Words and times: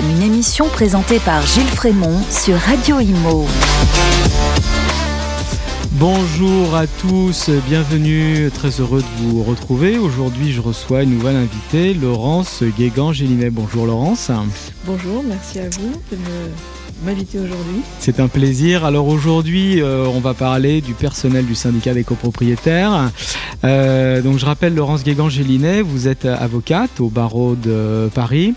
FM, 0.00 0.10
une 0.10 0.22
émission 0.22 0.68
présentée 0.68 1.18
par 1.20 1.44
Gilles 1.46 1.64
Frémont 1.64 2.20
sur 2.30 2.56
Radio 2.56 3.00
Imo. 3.00 3.46
Bonjour 5.92 6.74
à 6.74 6.86
tous, 6.86 7.50
bienvenue, 7.66 8.50
très 8.52 8.80
heureux 8.80 9.02
de 9.02 9.22
vous 9.22 9.42
retrouver. 9.42 9.98
Aujourd'hui, 9.98 10.52
je 10.52 10.60
reçois 10.60 11.02
une 11.02 11.10
nouvelle 11.10 11.36
invitée, 11.36 11.94
Laurence 11.94 12.62
Guégan-Gélinet. 12.62 13.50
Bonjour 13.50 13.86
Laurence. 13.86 14.30
Bonjour, 14.84 15.22
merci 15.22 15.60
à 15.60 15.68
vous 15.70 15.92
de 16.10 16.16
m'inviter 17.04 17.38
aujourd'hui. 17.38 17.82
C'est 17.98 18.20
un 18.20 18.28
plaisir. 18.28 18.84
Alors 18.84 19.08
aujourd'hui, 19.08 19.80
euh, 19.80 20.06
on 20.06 20.20
va 20.20 20.34
parler 20.34 20.80
du 20.80 20.94
personnel 20.94 21.46
du 21.46 21.54
syndicat 21.54 21.94
des 21.94 22.04
copropriétaires. 22.04 23.10
Euh, 23.64 24.22
donc 24.22 24.38
je 24.38 24.46
rappelle 24.46 24.74
Laurence 24.74 25.04
Guégan-Gélinet, 25.04 25.82
vous 25.82 26.08
êtes 26.08 26.24
avocate 26.24 27.00
au 27.00 27.08
barreau 27.08 27.54
de 27.56 28.08
Paris. 28.14 28.54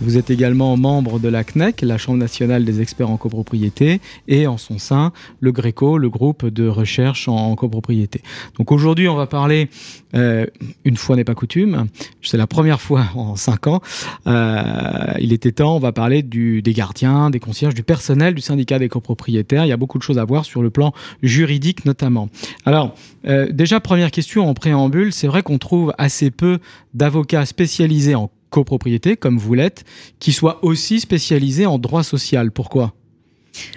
Vous 0.00 0.18
êtes 0.18 0.30
également 0.30 0.76
membre 0.76 1.20
de 1.20 1.28
la 1.28 1.44
CNEC, 1.44 1.82
la 1.82 1.98
Chambre 1.98 2.18
nationale 2.18 2.64
des 2.64 2.80
experts 2.80 3.10
en 3.10 3.16
copropriété, 3.16 4.00
et 4.26 4.46
en 4.46 4.58
son 4.58 4.78
sein, 4.78 5.12
le 5.40 5.52
GRECO, 5.52 5.98
le 5.98 6.10
groupe 6.10 6.46
de 6.46 6.66
recherche 6.66 7.28
en 7.28 7.54
copropriété. 7.54 8.20
Donc 8.58 8.72
aujourd'hui, 8.72 9.08
on 9.08 9.14
va 9.14 9.26
parler, 9.26 9.68
euh, 10.14 10.46
une 10.84 10.96
fois 10.96 11.16
n'est 11.16 11.24
pas 11.24 11.34
coutume, 11.34 11.86
c'est 12.22 12.36
la 12.36 12.46
première 12.46 12.80
fois 12.80 13.04
en 13.14 13.36
cinq 13.36 13.66
ans, 13.66 13.80
euh, 14.26 15.14
il 15.20 15.32
était 15.32 15.52
temps, 15.52 15.76
on 15.76 15.80
va 15.80 15.92
parler 15.92 16.22
des 16.22 16.62
gardiens, 16.72 17.30
des 17.30 17.40
concierges, 17.40 17.74
du 17.74 17.84
personnel 17.84 18.34
du 18.34 18.42
syndicat 18.42 18.78
des 18.78 18.88
copropriétaires. 18.88 19.64
Il 19.64 19.68
y 19.68 19.72
a 19.72 19.76
beaucoup 19.76 19.98
de 19.98 20.02
choses 20.02 20.18
à 20.18 20.24
voir 20.24 20.44
sur 20.44 20.62
le 20.62 20.70
plan 20.70 20.92
juridique 21.22 21.84
notamment. 21.84 22.28
Alors, 22.64 22.94
euh, 23.26 23.48
déjà, 23.50 23.80
première 23.80 24.10
question 24.10 24.48
en 24.48 24.54
préambule, 24.54 25.12
c'est 25.12 25.26
vrai 25.26 25.42
qu'on 25.42 25.58
trouve 25.58 25.94
assez 25.98 26.30
peu 26.30 26.58
d'avocats 26.94 27.46
spécialisés 27.46 28.14
en 28.14 28.30
copropriété, 28.54 29.16
comme 29.16 29.36
vous 29.36 29.54
l'êtes, 29.54 29.84
qui 30.20 30.30
soit 30.30 30.64
aussi 30.64 31.00
spécialisé 31.00 31.66
en 31.66 31.76
droit 31.78 32.04
social. 32.04 32.52
Pourquoi? 32.52 32.94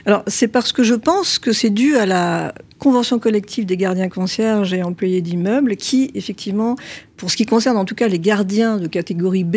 Alors, 0.05 0.23
c'est 0.27 0.47
parce 0.47 0.71
que 0.71 0.83
je 0.83 0.93
pense 0.93 1.39
que 1.39 1.51
c'est 1.51 1.71
dû 1.71 1.95
à 1.95 2.05
la 2.05 2.53
convention 2.77 3.17
collective 3.17 3.65
des 3.65 3.77
gardiens 3.77 4.09
concierges 4.09 4.73
et 4.73 4.83
employés 4.83 5.21
d'immeubles 5.21 5.77
qui, 5.77 6.11
effectivement, 6.13 6.75
pour 7.15 7.31
ce 7.31 7.37
qui 7.37 7.47
concerne 7.47 7.77
en 7.77 7.85
tout 7.85 7.95
cas 7.95 8.07
les 8.07 8.19
gardiens 8.19 8.77
de 8.77 8.85
catégorie 8.85 9.43
B, 9.43 9.55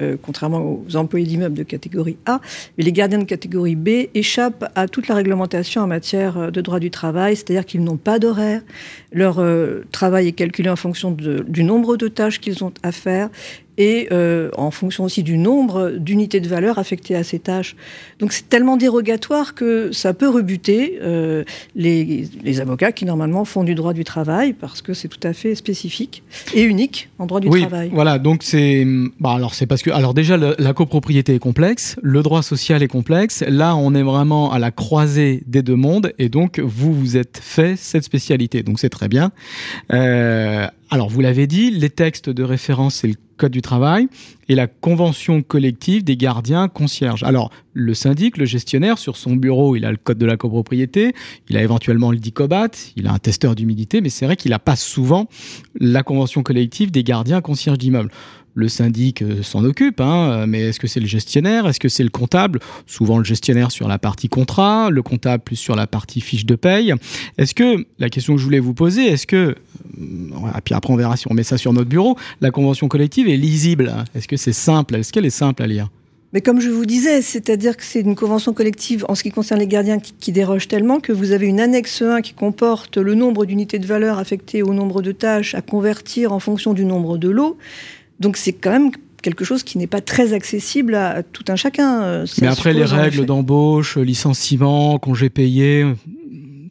euh, 0.00 0.16
contrairement 0.22 0.62
aux 0.86 0.96
employés 0.96 1.26
d'immeubles 1.26 1.58
de 1.58 1.64
catégorie 1.64 2.16
A, 2.26 2.40
mais 2.78 2.84
les 2.84 2.92
gardiens 2.92 3.18
de 3.18 3.24
catégorie 3.24 3.76
B 3.76 4.08
échappent 4.14 4.70
à 4.76 4.86
toute 4.86 5.08
la 5.08 5.16
réglementation 5.16 5.82
en 5.82 5.88
matière 5.88 6.38
euh, 6.38 6.50
de 6.50 6.60
droit 6.60 6.78
du 6.78 6.90
travail, 6.90 7.34
c'est-à-dire 7.36 7.66
qu'ils 7.66 7.82
n'ont 7.82 7.96
pas 7.98 8.18
d'horaire, 8.18 8.62
leur 9.12 9.40
euh, 9.40 9.84
travail 9.90 10.28
est 10.28 10.32
calculé 10.32 10.70
en 10.70 10.76
fonction 10.76 11.10
du 11.10 11.64
nombre 11.64 11.96
de 11.96 12.08
tâches 12.08 12.40
qu'ils 12.40 12.64
ont 12.64 12.72
à 12.82 12.92
faire 12.92 13.30
et 13.80 14.08
euh, 14.12 14.50
en 14.58 14.70
fonction 14.70 15.04
aussi 15.04 15.22
du 15.22 15.38
nombre 15.38 15.92
d'unités 15.92 16.40
de 16.40 16.48
valeur 16.48 16.78
affectées 16.78 17.16
à 17.16 17.24
ces 17.24 17.38
tâches. 17.38 17.76
Donc 18.18 18.34
c'est 18.34 18.46
tellement 18.46 18.76
dérogatoire 18.76 19.54
que 19.54 19.90
ça 19.90 20.12
peut 20.12 20.28
rebuter 20.28 20.98
euh, 21.00 21.44
les, 21.74 22.28
avocats 22.60 22.92
qui 22.92 23.06
normalement 23.06 23.46
font 23.46 23.64
du 23.64 23.74
droit 23.74 23.94
du 23.94 24.04
travail 24.04 24.52
parce 24.52 24.82
que 24.82 24.92
c'est 24.92 25.08
tout 25.08 25.26
à 25.26 25.32
fait 25.32 25.54
spécifique 25.54 26.22
et 26.52 26.60
unique 26.60 27.08
en 27.18 27.24
droit 27.24 27.40
du 27.40 27.48
oui, 27.48 27.62
travail. 27.62 27.88
Voilà, 27.90 28.18
donc 28.18 28.42
c'est 28.42 28.86
bah 29.18 29.30
alors 29.30 29.54
c'est 29.54 29.66
parce 29.66 29.82
que 29.82 29.90
alors 29.90 30.12
déjà 30.12 30.36
la 30.36 30.72
copropriété 30.74 31.36
est 31.36 31.38
complexe, 31.38 31.96
le 32.02 32.22
droit 32.22 32.42
social 32.42 32.82
est 32.82 32.88
complexe. 32.88 33.42
Là, 33.48 33.76
on 33.76 33.94
est 33.94 34.02
vraiment 34.02 34.52
à 34.52 34.58
la 34.58 34.70
croisée 34.70 35.42
des 35.46 35.62
deux 35.62 35.74
mondes 35.74 36.12
et 36.18 36.28
donc 36.28 36.60
vous 36.60 36.92
vous 36.92 37.16
êtes 37.16 37.40
fait 37.42 37.76
cette 37.76 38.04
spécialité, 38.04 38.62
donc 38.62 38.78
c'est 38.78 38.90
très 38.90 39.08
bien. 39.08 39.32
Euh, 39.90 40.66
alors, 40.92 41.08
vous 41.08 41.20
l'avez 41.20 41.46
dit, 41.46 41.70
les 41.70 41.90
textes 41.90 42.30
de 42.30 42.42
référence, 42.42 42.96
c'est 42.96 43.08
le 43.08 43.14
Code 43.36 43.52
du 43.52 43.62
travail 43.62 44.08
et 44.48 44.54
la 44.54 44.66
convention 44.66 45.40
collective 45.40 46.04
des 46.04 46.18
gardiens 46.18 46.68
concierges. 46.68 47.22
Alors, 47.22 47.50
le 47.72 47.94
syndic, 47.94 48.36
le 48.36 48.44
gestionnaire, 48.44 48.98
sur 48.98 49.16
son 49.16 49.34
bureau, 49.34 49.76
il 49.76 49.86
a 49.86 49.90
le 49.90 49.96
Code 49.96 50.18
de 50.18 50.26
la 50.26 50.36
copropriété, 50.36 51.14
il 51.48 51.56
a 51.56 51.62
éventuellement 51.62 52.10
le 52.10 52.18
DICOBAT, 52.18 52.70
il 52.96 53.06
a 53.06 53.12
un 53.12 53.18
testeur 53.18 53.54
d'humidité, 53.54 54.02
mais 54.02 54.10
c'est 54.10 54.26
vrai 54.26 54.36
qu'il 54.36 54.50
n'a 54.50 54.58
pas 54.58 54.76
souvent 54.76 55.26
la 55.78 56.02
convention 56.02 56.42
collective 56.42 56.90
des 56.90 57.02
gardiens 57.02 57.40
concierges 57.40 57.78
d'immeubles 57.78 58.10
le 58.54 58.68
syndic 58.68 59.22
euh, 59.22 59.42
s'en 59.42 59.64
occupe, 59.64 60.00
hein, 60.00 60.46
mais 60.46 60.60
est-ce 60.68 60.80
que 60.80 60.86
c'est 60.86 61.00
le 61.00 61.06
gestionnaire? 61.06 61.66
Est-ce 61.66 61.80
que 61.80 61.88
c'est 61.88 62.02
le 62.02 62.10
comptable? 62.10 62.60
Souvent 62.86 63.18
le 63.18 63.24
gestionnaire 63.24 63.70
sur 63.70 63.88
la 63.88 63.98
partie 63.98 64.28
contrat, 64.28 64.90
le 64.90 65.02
comptable 65.02 65.42
plus 65.42 65.56
sur 65.56 65.76
la 65.76 65.86
partie 65.86 66.20
fiche 66.20 66.46
de 66.46 66.54
paye. 66.54 66.94
Est-ce 67.38 67.54
que, 67.54 67.86
la 67.98 68.08
question 68.08 68.34
que 68.34 68.40
je 68.40 68.44
voulais 68.44 68.60
vous 68.60 68.74
poser, 68.74 69.06
est-ce 69.06 69.26
que, 69.26 69.36
euh, 69.36 70.60
puis 70.64 70.74
après 70.74 70.92
on 70.92 70.96
verra 70.96 71.16
si 71.16 71.26
on 71.30 71.34
met 71.34 71.42
ça 71.42 71.58
sur 71.58 71.72
notre 71.72 71.88
bureau, 71.88 72.16
la 72.40 72.50
convention 72.50 72.88
collective 72.88 73.28
est 73.28 73.36
lisible? 73.36 73.94
Est-ce 74.14 74.28
que 74.28 74.36
c'est 74.36 74.52
simple? 74.52 74.96
Est-ce 74.96 75.12
qu'elle 75.12 75.26
est 75.26 75.30
simple 75.30 75.62
à 75.62 75.66
lire? 75.66 75.88
Mais 76.32 76.42
comme 76.42 76.60
je 76.60 76.70
vous 76.70 76.86
disais, 76.86 77.22
c'est-à-dire 77.22 77.76
que 77.76 77.82
c'est 77.82 78.02
une 78.02 78.14
convention 78.14 78.52
collective 78.52 79.04
en 79.08 79.16
ce 79.16 79.24
qui 79.24 79.32
concerne 79.32 79.58
les 79.58 79.66
gardiens 79.66 79.98
qui, 79.98 80.12
qui, 80.12 80.30
déroge 80.30 80.68
tellement 80.68 81.00
que 81.00 81.12
vous 81.12 81.32
avez 81.32 81.46
une 81.48 81.58
annexe 81.58 82.02
1 82.02 82.20
qui 82.20 82.34
comporte 82.34 82.98
le 82.98 83.14
nombre 83.16 83.46
d'unités 83.46 83.80
de 83.80 83.86
valeur 83.86 84.18
affectées 84.20 84.62
au 84.62 84.72
nombre 84.72 85.02
de 85.02 85.10
tâches 85.10 85.56
à 85.56 85.60
convertir 85.60 86.32
en 86.32 86.38
fonction 86.38 86.72
du 86.72 86.84
nombre 86.84 87.18
de 87.18 87.28
lots. 87.28 87.58
Donc 88.20 88.36
c'est 88.36 88.52
quand 88.52 88.70
même 88.70 88.90
quelque 89.22 89.44
chose 89.44 89.62
qui 89.62 89.78
n'est 89.78 89.86
pas 89.86 90.00
très 90.00 90.32
accessible 90.32 90.94
à 90.94 91.22
tout 91.22 91.44
un 91.48 91.56
chacun. 91.56 92.02
Euh, 92.02 92.26
Mais 92.40 92.46
après, 92.46 92.72
les 92.72 92.84
règles 92.84 93.26
d'embauche, 93.26 93.96
licenciement, 93.96 94.98
congés 94.98 95.30
payés. 95.30 95.86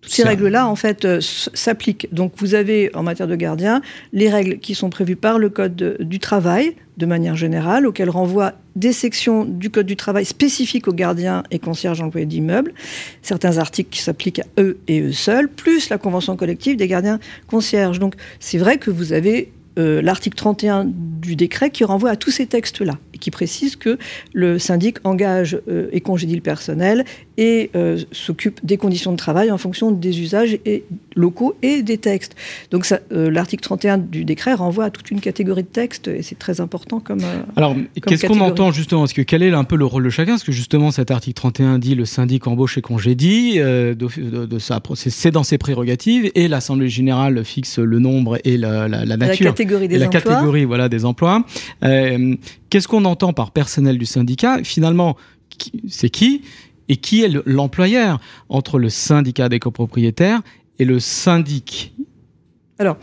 Ces 0.07 0.23
règles-là, 0.23 0.67
en 0.67 0.75
fait, 0.75 1.05
euh, 1.05 1.19
s'appliquent. 1.21 2.07
Donc, 2.11 2.33
vous 2.37 2.55
avez, 2.55 2.89
en 2.95 3.03
matière 3.03 3.27
de 3.27 3.35
gardien, 3.35 3.81
les 4.13 4.29
règles 4.29 4.59
qui 4.59 4.73
sont 4.73 4.89
prévues 4.89 5.17
par 5.17 5.37
le 5.37 5.49
Code 5.49 5.97
du 5.99 6.19
travail, 6.19 6.75
de 6.97 7.05
manière 7.05 7.35
générale, 7.35 7.85
auxquelles 7.85 8.09
renvoient 8.09 8.53
des 8.75 8.93
sections 8.93 9.45
du 9.45 9.69
Code 9.69 9.85
du 9.85 9.97
travail 9.97 10.25
spécifiques 10.25 10.87
aux 10.87 10.93
gardiens 10.93 11.43
et 11.51 11.59
concierges 11.59 12.01
employés 12.01 12.25
d'immeubles, 12.25 12.73
certains 13.21 13.57
articles 13.57 13.89
qui 13.89 14.01
s'appliquent 14.01 14.39
à 14.39 14.61
eux 14.61 14.79
et 14.87 15.01
eux 15.01 15.11
seuls, 15.11 15.49
plus 15.49 15.89
la 15.89 15.97
convention 15.97 16.35
collective 16.35 16.77
des 16.77 16.87
gardiens 16.87 17.19
concierges. 17.47 17.99
Donc, 17.99 18.15
c'est 18.39 18.57
vrai 18.57 18.77
que 18.77 18.89
vous 18.89 19.13
avez 19.13 19.51
euh, 19.79 20.01
l'article 20.01 20.35
31 20.35 20.85
du 20.85 21.35
décret 21.35 21.69
qui 21.69 21.83
renvoie 21.83 22.11
à 22.11 22.15
tous 22.15 22.31
ces 22.31 22.45
textes-là 22.45 22.97
et 23.13 23.17
qui 23.17 23.31
précise 23.31 23.75
que 23.75 23.97
le 24.33 24.59
syndic 24.59 24.97
engage 25.05 25.59
euh, 25.69 25.89
et 25.91 26.01
congédie 26.01 26.35
le 26.35 26.41
personnel 26.41 27.05
et 27.39 27.71
euh, 27.75 27.97
s'occupe 28.11 28.59
des 28.65 28.75
conditions 28.77 29.11
de 29.13 29.17
travail 29.17 29.49
en 29.49 29.57
fonction 29.57 29.91
des 29.91 30.19
usages 30.19 30.59
et 30.65 30.83
locaux 31.15 31.55
et 31.61 31.81
des 31.81 31.97
textes. 31.97 32.35
Donc 32.69 32.85
l'article 33.09 33.63
31 33.63 33.97
du 33.97 34.25
décret 34.25 34.53
renvoie 34.53 34.85
à 34.85 34.89
toute 34.89 35.09
une 35.09 35.21
catégorie 35.21 35.63
de 35.63 35.67
textes 35.69 36.09
et 36.09 36.21
c'est 36.21 36.37
très 36.37 36.59
important 36.59 36.99
comme. 36.99 37.21
Alors 37.55 37.75
qu'est-ce 38.05 38.25
qu'on 38.27 38.41
entend 38.41 38.71
justement? 38.71 39.05
Que 39.05 39.21
quel 39.21 39.41
est 39.41 39.53
un 39.53 39.63
peu 39.63 39.77
le 39.77 39.85
rôle 39.85 40.03
de 40.03 40.09
chacun? 40.09 40.33
Parce 40.33 40.43
que 40.43 40.51
justement 40.51 40.91
cet 40.91 41.11
article 41.11 41.35
31 41.35 41.79
dit 41.79 41.95
le 41.95 42.03
syndic 42.05 42.45
embauche 42.45 42.77
et 42.77 42.81
congédie, 42.81 43.57
de, 43.59 43.93
de, 43.93 44.57
c'est 44.95 45.31
dans 45.31 45.43
ses 45.43 45.57
prérogatives 45.57 46.29
et 46.35 46.47
l'Assemblée 46.49 46.89
générale 46.89 47.43
fixe 47.45 47.79
le 47.79 47.99
nombre 47.99 48.37
et 48.43 48.57
la, 48.57 48.87
la, 48.89 49.05
la 49.05 49.17
nature. 49.17 49.45
La 49.45 49.51
catégorie 49.51 49.87
des 49.87 49.97
la 49.97 50.07
emplois. 50.07 50.21
catégorie 50.21 50.65
voilà 50.65 50.89
des 50.89 51.05
emplois. 51.05 51.45
Euh, 51.83 52.35
Qu'est-ce 52.69 52.87
qu'on 52.87 53.05
entend 53.05 53.33
par 53.33 53.51
personnel 53.51 53.97
du 53.97 54.05
syndicat? 54.05 54.59
Finalement, 54.63 55.17
c'est 55.87 56.09
qui? 56.09 56.41
Et 56.89 56.97
qui 56.97 57.23
est 57.23 57.31
l'employeur 57.45 58.19
entre 58.49 58.79
le 58.79 58.89
syndicat 58.89 59.47
des 59.47 59.59
copropriétaires 59.59 60.41
et 60.79 60.85
le 60.85 60.99
syndic 60.99 61.93
Alors, 62.79 62.97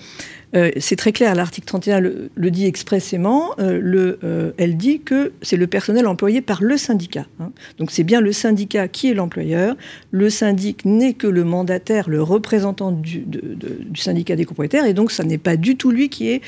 euh, 0.55 0.71
c'est 0.79 0.97
très 0.97 1.13
clair, 1.13 1.35
l'article 1.35 1.67
31 1.67 2.01
le, 2.01 2.51
dit 2.51 2.67
expressément. 2.67 3.51
Euh, 3.59 3.79
le, 3.83 4.19
euh, 4.25 4.53
elle 4.57 4.77
dit 4.77 5.01
que 5.01 5.33
c'est 5.43 5.57
le 5.57 5.67
personnel 5.67 6.07
employé 6.07 6.41
par 6.41 6.63
le 6.63 6.77
syndicat. 6.77 7.27
Hein. 7.41 7.51
Donc 7.79 7.91
c'est 7.91 8.05
bien 8.05 8.21
le 8.21 8.33
syndicat 8.33 8.89
qui 8.89 9.11
est 9.11 9.15
l'employeur. 9.15 9.77
Le 10.11 10.31
syndic 10.31 10.85
n'est 10.85 11.15
que 11.15 11.27
le 11.27 11.45
mandataire, 11.45 12.09
le 12.09 12.23
représentant 12.23 12.93
du, 12.93 13.25
du, 13.27 14.01
syndicat 14.01 14.37
des 14.37 14.45
propriétaires, 14.45 14.87
et 14.87 14.95
donc 14.95 15.11
ça 15.11 15.25
n'est 15.25 15.39
pas 15.39 15.57
du 15.57 15.77
tout 15.77 15.91
lui 15.91 16.09
qui 16.09 16.29
est, 16.29 16.43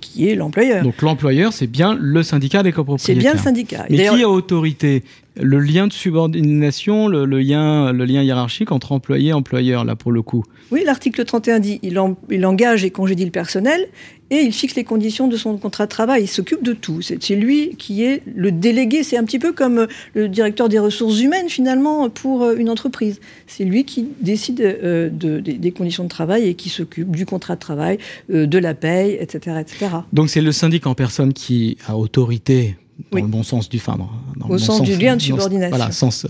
qui 0.00 0.28
est 0.28 0.34
l'employeur. 0.34 0.82
Donc 0.82 1.02
l'employeur, 1.02 1.52
c'est 1.52 1.66
bien 1.66 1.96
le 2.00 2.22
syndicat 2.22 2.62
des 2.62 2.72
copropriétaires. 2.72 3.14
C'est 3.14 3.20
bien 3.20 3.32
le 3.34 3.38
syndicat. 3.38 3.86
Mais 3.90 4.08
qui 4.08 4.22
a 4.22 4.28
autorité 4.28 5.04
le 5.36 5.60
lien 5.60 5.86
de 5.86 5.92
subordination, 5.92 7.08
le, 7.08 7.24
lien, 7.24 7.92
le 7.92 8.04
lien 8.04 8.22
hiérarchique 8.22 8.72
entre 8.72 8.92
employé 8.92 9.30
et 9.30 9.32
employeur, 9.32 9.84
là, 9.84 9.96
pour 9.96 10.12
le 10.12 10.22
coup. 10.22 10.44
Oui, 10.70 10.82
l'article 10.84 11.24
31 11.24 11.60
dit 11.60 11.80
il, 11.82 12.00
il 12.30 12.46
engage 12.46 12.84
et 12.84 12.90
congédie 12.90 13.24
le 13.24 13.30
personnel 13.30 13.88
et 14.30 14.42
il 14.42 14.52
fixe 14.52 14.76
les 14.76 14.84
conditions 14.84 15.26
de 15.26 15.36
son 15.36 15.56
contrat 15.58 15.86
de 15.86 15.90
travail. 15.90 16.22
Il 16.22 16.28
s'occupe 16.28 16.62
de 16.62 16.72
tout. 16.72 17.00
C'est 17.02 17.34
lui 17.34 17.74
qui 17.76 18.04
est 18.04 18.22
le 18.32 18.52
délégué. 18.52 19.02
C'est 19.02 19.16
un 19.16 19.24
petit 19.24 19.40
peu 19.40 19.52
comme 19.52 19.88
le 20.14 20.28
directeur 20.28 20.68
des 20.68 20.78
ressources 20.78 21.20
humaines, 21.20 21.48
finalement, 21.48 22.08
pour 22.08 22.42
euh, 22.42 22.54
une 22.56 22.70
entreprise. 22.70 23.20
C'est 23.46 23.64
lui 23.64 23.84
qui 23.84 24.06
décide 24.20 24.60
euh, 24.60 25.10
des 25.10 25.72
conditions 25.72 26.04
de 26.04 26.08
travail 26.08 26.46
et 26.46 26.54
qui 26.54 26.68
s'occupe 26.68 27.14
du 27.14 27.26
contrat 27.26 27.56
de 27.56 27.60
travail, 27.60 27.98
euh, 28.32 28.46
de 28.46 28.58
la 28.58 28.74
paye, 28.74 29.16
etc. 29.20 29.56
etc. 29.60 29.86
Donc 30.12 30.30
c'est 30.30 30.40
le 30.40 30.52
syndic 30.52 30.86
en 30.86 30.94
personne 30.94 31.32
qui 31.32 31.76
a 31.86 31.96
autorité 31.96 32.76
dans 33.10 33.18
le 33.18 33.26
bon 33.26 33.42
sens 33.42 33.68
du 33.68 33.78
fin, 33.78 33.96
dans, 33.96 34.48
Au 34.48 34.58
sens, 34.58 34.82
du 34.82 34.96
lien 34.96 35.16
de 35.16 35.22
subordination. 35.22 35.76
voilà, 35.76 35.92
sens 35.92 36.26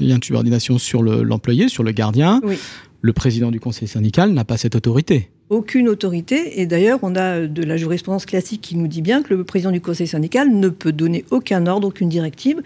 lien 0.00 0.18
de 0.18 0.24
subordination 0.24 0.78
sur 0.78 1.02
l'employé, 1.02 1.68
sur 1.68 1.82
le 1.82 1.92
gardien. 1.92 2.40
Oui. 2.44 2.58
Le 3.02 3.12
président 3.12 3.50
du 3.50 3.60
conseil 3.60 3.86
syndical 3.86 4.32
n'a 4.32 4.44
pas 4.44 4.56
cette 4.56 4.74
autorité 4.74 5.30
aucune 5.48 5.88
autorité. 5.88 6.60
Et 6.60 6.66
d'ailleurs, 6.66 6.98
on 7.02 7.14
a 7.14 7.46
de 7.46 7.62
la 7.62 7.76
jurisprudence 7.76 8.26
classique 8.26 8.60
qui 8.60 8.76
nous 8.76 8.88
dit 8.88 9.02
bien 9.02 9.22
que 9.22 9.32
le 9.34 9.44
président 9.44 9.70
du 9.70 9.80
conseil 9.80 10.06
syndical 10.06 10.50
ne 10.50 10.68
peut 10.68 10.92
donner 10.92 11.24
aucun 11.30 11.66
ordre, 11.66 11.88
aucune 11.88 12.08
directive 12.08 12.62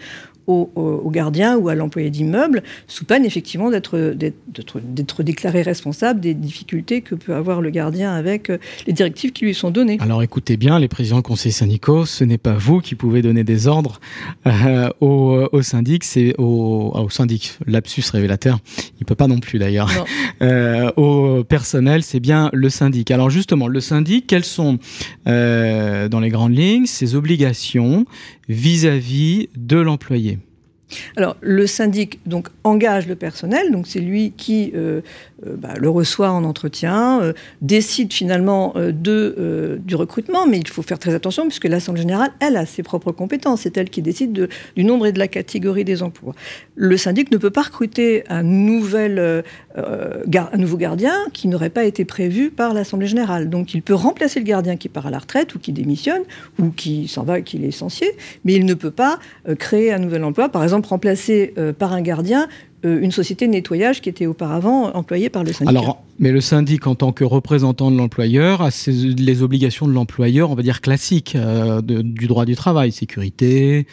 au, 0.47 1.09
gardien 1.11 1.57
ou 1.57 1.69
à 1.69 1.75
l'employé 1.75 2.09
d'immeuble, 2.09 2.63
sous 2.87 3.05
peine 3.05 3.25
effectivement 3.25 3.69
d'être 3.69 5.23
déclaré 5.23 5.61
responsable 5.61 6.19
des 6.19 6.33
difficultés 6.33 7.01
que 7.01 7.15
peut 7.15 7.33
avoir 7.33 7.61
le 7.61 7.69
gardien 7.69 8.13
avec 8.13 8.49
euh, 8.49 8.57
les 8.87 8.93
directives 8.93 9.31
qui 9.31 9.45
lui 9.45 9.53
sont 9.53 9.71
données. 9.71 9.97
Alors 9.99 10.23
écoutez 10.23 10.57
bien, 10.57 10.79
les 10.79 10.87
présidents 10.87 11.17
de 11.17 11.21
conseils 11.21 11.51
syndicaux, 11.51 12.05
ce 12.05 12.23
n'est 12.23 12.37
pas 12.37 12.53
vous 12.53 12.79
qui 12.79 12.95
pouvez 12.95 13.21
donner 13.21 13.43
des 13.43 13.67
ordres 13.67 13.99
euh, 14.47 14.89
au, 14.99 15.47
au, 15.51 15.61
syndic, 15.61 16.03
c'est 16.03 16.33
au, 16.37 16.91
au, 16.93 17.09
syndic, 17.09 17.57
lapsus 17.65 18.03
révélateur, 18.11 18.59
il 18.99 19.05
peut 19.05 19.15
pas 19.15 19.27
non 19.27 19.39
plus 19.39 19.59
d'ailleurs, 19.59 19.89
euh, 20.41 20.91
au 20.95 21.43
personnel, 21.43 22.03
c'est 22.03 22.19
bien 22.19 22.49
le 22.53 22.69
syndic. 22.69 23.11
Alors 23.11 23.29
justement, 23.29 23.67
le 23.67 23.79
syndic, 23.79 24.27
quelles 24.27 24.45
sont 24.45 24.79
euh, 25.27 26.07
dans 26.07 26.19
les 26.19 26.29
grandes 26.29 26.55
lignes 26.55 26.85
ses 26.85 27.15
obligations 27.15 28.05
vis-à-vis 28.49 29.49
de 29.55 29.77
l'employé. 29.77 30.39
Alors, 31.15 31.37
le 31.41 31.67
syndic 31.67 32.19
donc 32.25 32.49
engage 32.63 33.07
le 33.07 33.15
personnel, 33.15 33.71
donc 33.71 33.87
c'est 33.87 34.01
lui 34.01 34.33
qui 34.35 34.71
euh, 34.75 35.01
bah, 35.45 35.73
le 35.79 35.89
reçoit 35.89 36.31
en 36.31 36.43
entretien, 36.43 37.21
euh, 37.21 37.33
décide 37.61 38.13
finalement 38.13 38.73
euh, 38.75 38.91
de, 38.91 39.79
du 39.83 39.95
recrutement, 39.95 40.45
mais 40.45 40.59
il 40.59 40.67
faut 40.67 40.83
faire 40.83 40.99
très 40.99 41.13
attention 41.15 41.43
puisque 41.43 41.65
l'Assemblée 41.65 42.01
générale, 42.01 42.29
elle, 42.39 42.57
a 42.57 42.65
ses 42.65 42.83
propres 42.83 43.11
compétences. 43.11 43.61
C'est 43.61 43.75
elle 43.77 43.89
qui 43.89 44.01
décide 44.01 44.33
de, 44.33 44.49
du 44.75 44.83
nombre 44.83 45.07
et 45.07 45.11
de 45.11 45.19
la 45.19 45.27
catégorie 45.27 45.83
des 45.83 46.03
emplois. 46.03 46.35
Le 46.75 46.95
syndic 46.97 47.31
ne 47.31 47.37
peut 47.37 47.49
pas 47.49 47.63
recruter 47.63 48.23
un, 48.29 48.43
nouvel, 48.43 49.43
un 49.75 50.57
nouveau 50.57 50.77
gardien 50.77 51.13
qui 51.33 51.47
n'aurait 51.47 51.69
pas 51.69 51.85
été 51.85 52.05
prévu 52.05 52.49
par 52.49 52.73
l'Assemblée 52.73 53.07
générale. 53.07 53.49
Donc 53.49 53.73
il 53.73 53.81
peut 53.81 53.93
remplacer 53.93 54.39
le 54.39 54.45
gardien 54.45 54.77
qui 54.77 54.89
part 54.89 55.07
à 55.07 55.11
la 55.11 55.19
retraite 55.19 55.53
ou 55.55 55.59
qui 55.59 55.71
démissionne 55.71 56.23
ou 56.59 56.69
qui 56.69 57.07
s'en 57.07 57.23
va, 57.23 57.41
qui 57.41 57.57
est 57.57 57.59
licencié, 57.59 58.07
mais 58.45 58.53
il 58.53 58.65
ne 58.65 58.73
peut 58.73 58.91
pas 58.91 59.19
créer 59.59 59.91
un 59.91 59.99
nouvel 59.99 60.23
emploi, 60.23 60.49
par 60.49 60.63
exemple 60.63 60.87
remplacer 60.87 61.53
par 61.77 61.93
un 61.93 62.01
gardien 62.01 62.47
euh, 62.47 62.47
une 62.83 63.11
société 63.11 63.47
de 63.47 63.51
nettoyage 63.51 64.01
qui 64.01 64.09
était 64.09 64.25
auparavant 64.25 64.91
employée 64.93 65.29
par 65.29 65.43
le 65.43 65.53
syndicat. 65.53 65.69
Alors, 65.69 66.03
mais 66.19 66.31
le 66.31 66.41
syndic, 66.41 66.87
en 66.87 66.95
tant 66.95 67.11
que 67.11 67.23
représentant 67.23 67.91
de 67.91 67.97
l'employeur, 67.97 68.61
a 68.61 68.69
les 68.87 69.41
obligations 69.43 69.87
de 69.87 69.93
l'employeur, 69.93 70.51
on 70.51 70.55
va 70.55 70.63
dire 70.63 70.81
classiques, 70.81 71.35
euh, 71.35 71.81
du 71.81 72.27
droit 72.27 72.45
du 72.45 72.55
travail, 72.55 72.91
sécurité, 72.91 73.87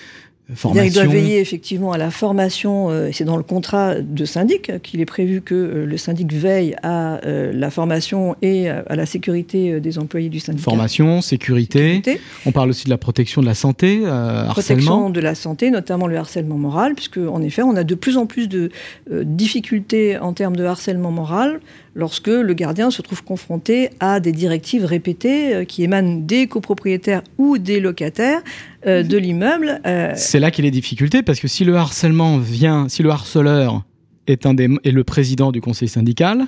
il 0.51 0.93
doit 0.93 1.05
veiller 1.05 1.41
effectivement 1.41 1.93
à 1.93 1.99
la 1.99 2.11
formation, 2.11 2.89
euh, 2.89 3.11
c'est 3.13 3.25
dans 3.25 3.37
le 3.37 3.43
contrat 3.43 3.97
de 4.01 4.25
syndic 4.25 4.81
qu'il 4.83 5.01
est 5.01 5.07
prévu 5.07 5.43
que 5.43 5.55
euh, 5.55 5.85
le 5.85 5.97
syndic 5.99 6.33
veille 6.33 6.75
à 6.83 7.25
euh, 7.27 7.53
la 7.53 7.71
formation 7.71 8.35
et 8.41 8.71
à 8.71 8.97
la 8.97 9.05
sécurité 9.05 9.79
des 9.81 9.99
employés 9.99 10.31
du 10.31 10.41
syndicat. 10.41 10.65
Formation, 10.65 11.21
sécurité. 11.21 12.03
On 12.47 12.53
parle 12.53 12.71
aussi 12.71 12.87
de 12.87 12.91
la 12.91 12.97
protection 12.97 13.43
de 13.43 13.47
la 13.47 13.55
santé, 13.55 14.07
harcèlement. 14.07 14.53
Protection 14.53 15.11
de 15.11 15.21
la 15.21 15.35
santé, 15.35 15.71
notamment 15.71 16.07
le 16.07 16.17
harcèlement 16.17 16.57
moral, 16.57 16.95
puisque 16.95 17.19
en 17.19 17.43
effet, 17.43 17.63
on 17.63 17.77
a 17.77 17.85
de 17.85 17.95
plus 17.95 18.17
en 18.17 18.27
plus 18.27 18.49
de 18.49 18.71
difficultés 19.11 20.19
en 20.19 20.33
termes 20.33 20.57
de 20.57 20.65
harcèlement 20.65 21.11
moral 21.11 21.61
lorsque 21.99 22.29
le 22.29 22.55
gardien 22.55 22.91
se 22.91 23.03
trouve 23.03 23.23
confronté 23.25 23.91
à 23.99 24.21
des 24.21 24.33
directives 24.33 24.85
répétées 24.85 25.55
euh, 25.55 25.65
qui 25.65 25.83
émanent 25.83 26.21
des 26.25 26.47
copropriétaires 26.47 27.23
ou 27.37 27.59
des 27.59 27.81
locataires 27.81 28.41
euh, 28.87 29.03
de 29.03 29.19
l'immeuble. 29.19 29.81
Euh, 29.85 30.13
C'est 30.15 30.39
là 30.39 30.53
qu'il 30.53 30.65
y 30.65 30.69
a 30.69 30.71
des 30.71 30.75
difficultés 30.77 31.23
parce 31.23 31.41
que 31.41 31.49
si 31.49 31.65
le 31.65 31.75
harcèlement 31.77 32.39
vient, 32.39 32.89
si 32.89 33.03
le 33.03 33.11
harceleur 33.11 33.83
est, 34.29 34.47
un 34.47 34.55
des, 34.55 34.69
est 34.85 34.93
le 34.93 35.05
président 35.05 35.51
du 35.51 35.61
conseil 35.61 35.89
syndical, 35.89 36.47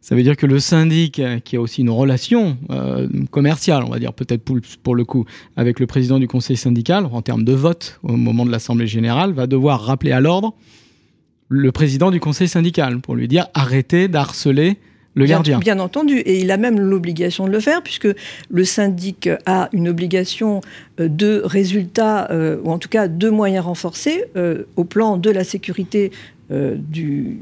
ça 0.00 0.16
veut 0.16 0.24
dire 0.24 0.36
que 0.36 0.46
le 0.46 0.58
syndic, 0.58 1.22
qui 1.44 1.56
a 1.56 1.60
aussi 1.60 1.82
une 1.82 1.90
relation 1.90 2.58
commerciale, 3.30 3.84
on 3.84 3.90
va 3.90 4.00
dire 4.00 4.12
peut-être 4.12 4.42
pour, 4.42 4.56
pour, 4.82 4.96
le 4.96 5.04
coup, 5.04 5.26
avec 5.54 5.78
le 5.78 5.86
président 5.86 6.18
du 6.18 6.26
conseil 6.26 6.56
syndical, 6.56 7.06
en 7.12 7.22
termes 7.22 7.44
de 7.44 7.52
vote 7.52 8.00
au 8.02 8.16
moment 8.16 8.44
de 8.44 8.50
l'Assemblée 8.50 8.88
générale, 8.88 9.32
va 9.32 9.46
devoir 9.46 9.80
rappeler 9.84 10.10
à 10.10 10.18
l'ordre 10.18 10.56
le 11.52 11.70
président 11.70 12.10
du 12.10 12.18
conseil 12.18 12.48
syndical 12.48 13.00
pour 13.00 13.14
lui 13.14 13.28
dire 13.28 13.46
arrêtez 13.52 14.08
d'harceler 14.08 14.78
le 15.14 15.26
gardien. 15.26 15.58
Bien 15.58 15.78
entendu, 15.78 16.16
et 16.16 16.40
il 16.40 16.50
a 16.50 16.56
même 16.56 16.80
l'obligation 16.80 17.46
de 17.46 17.52
le 17.52 17.60
faire, 17.60 17.82
puisque 17.82 18.08
le 18.48 18.64
syndic 18.64 19.28
a 19.44 19.68
une 19.74 19.86
obligation 19.86 20.62
euh, 20.98 21.08
de 21.08 21.42
résultats, 21.44 22.30
euh, 22.30 22.56
ou 22.64 22.70
en 22.70 22.78
tout 22.78 22.88
cas 22.88 23.08
de 23.08 23.28
moyens 23.28 23.66
renforcés, 23.66 24.24
euh, 24.36 24.62
au 24.76 24.84
plan 24.84 25.18
de 25.18 25.30
la 25.30 25.44
sécurité 25.44 26.10
du, 26.50 27.38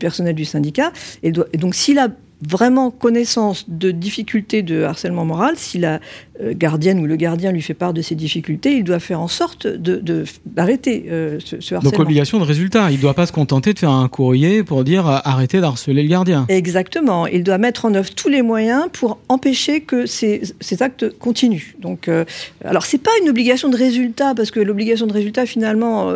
personnel 0.00 0.34
du 0.34 0.46
syndicat. 0.46 0.90
et 1.22 1.32
donc 1.32 1.74
s'il 1.74 1.98
a 1.98 2.08
vraiment 2.42 2.90
connaissance 2.90 3.64
de 3.68 3.90
difficultés 3.90 4.62
de 4.62 4.82
harcèlement 4.82 5.24
moral, 5.24 5.54
si 5.56 5.78
la 5.78 6.00
euh, 6.40 6.52
gardienne 6.54 6.98
ou 6.98 7.06
le 7.06 7.16
gardien 7.16 7.52
lui 7.52 7.62
fait 7.62 7.74
part 7.74 7.94
de 7.94 8.02
ses 8.02 8.14
difficultés, 8.14 8.76
il 8.76 8.84
doit 8.84 8.98
faire 8.98 9.20
en 9.20 9.28
sorte 9.28 9.66
d'arrêter 9.66 11.00
de, 11.00 11.10
euh, 11.10 11.38
ce, 11.40 11.56
harcèlement. 11.56 11.82
Donc 11.82 11.98
obligation 11.98 12.38
de 12.38 12.44
résultat, 12.44 12.90
il 12.90 12.96
ne 12.96 13.02
doit 13.02 13.14
pas 13.14 13.26
se 13.26 13.32
contenter 13.32 13.72
de 13.72 13.78
faire 13.78 13.90
un 13.90 14.08
courrier 14.08 14.62
pour 14.62 14.84
dire 14.84 15.08
euh, 15.08 15.18
arrêtez 15.24 15.60
d'harceler 15.60 16.02
le 16.02 16.08
gardien. 16.08 16.44
Exactement, 16.48 17.26
il 17.26 17.44
doit 17.44 17.58
mettre 17.58 17.84
en 17.84 17.94
œuvre 17.94 18.10
tous 18.14 18.28
les 18.28 18.42
moyens 18.42 18.84
pour 18.92 19.18
empêcher 19.28 19.80
que 19.80 20.06
ces, 20.06 20.42
ces 20.60 20.82
actes 20.82 21.16
continuent. 21.18 21.74
Donc, 21.78 22.10
alors 22.64 22.84
c'est 22.84 22.98
pas 22.98 23.10
une 23.22 23.28
obligation 23.28 23.68
de 23.68 23.76
résultat, 23.76 24.34
parce 24.34 24.50
que 24.50 24.60
l'obligation 24.60 25.06
de 25.06 25.12
résultat 25.12 25.46
finalement... 25.46 26.12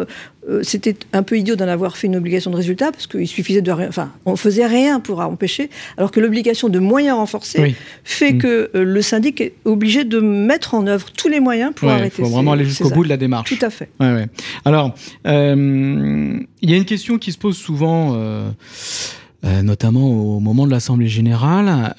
c'était 0.63 0.97
un 1.13 1.23
peu 1.23 1.39
idiot 1.39 1.57
d'en 1.57 1.69
avoir 1.69 1.97
fait 1.97 2.07
une 2.07 2.17
obligation 2.17 2.51
de 2.51 2.57
résultat 2.57 2.91
parce 2.93 3.07
qu'il 3.07 3.29
suffisait 3.29 3.63
de 3.63 3.73
rien, 3.73 3.89
enfin, 3.89 4.13
on 4.25 4.37
faisait 4.37 4.67
rien 4.67 5.01
pour 5.01 5.21
empêcher, 5.21 5.71
alors 5.97 6.11
que 6.11 6.21
l'obligation 6.21 6.69
de 6.69 6.79
moyens 6.79 7.17
renforcés 7.17 7.77
fait 8.05 8.35
mm. 8.35 8.39
que 8.39 8.71
le 8.75 9.03
syndic 9.03 9.41
est 9.41 9.55
obligé 9.65 10.05
de 10.05 10.21
mettre 10.21 10.75
en 10.75 10.87
œuvre 10.87 11.11
tous 11.13 11.29
les 11.29 11.41
moyens 11.41 11.73
pour 11.75 11.89
arrêter. 11.91 12.17
Il 12.19 12.25
faut 12.25 12.31
vraiment 12.31 12.53
aller 12.53 12.65
jusqu'au 12.65 12.91
bout 12.91 13.05
de 13.05 13.09
la 13.09 13.17
démarche. 13.17 13.57
Tout 13.57 13.65
à 13.65 13.71
fait. 13.71 13.91
Alors, 14.65 14.95
euh, 15.27 16.39
il 16.63 16.71
y 16.71 16.75
a 16.75 16.77
une 16.77 16.85
question 16.85 17.19
qui 17.19 17.33
se 17.33 17.39
pose 17.39 17.57
souvent. 17.57 18.15
Euh, 18.15 18.51
euh, 19.45 19.63
notamment 19.63 20.11
au 20.11 20.41
moment 20.41 20.67
de 20.67 20.73
l'Assemblée 20.73 21.07
générale, 21.07 21.95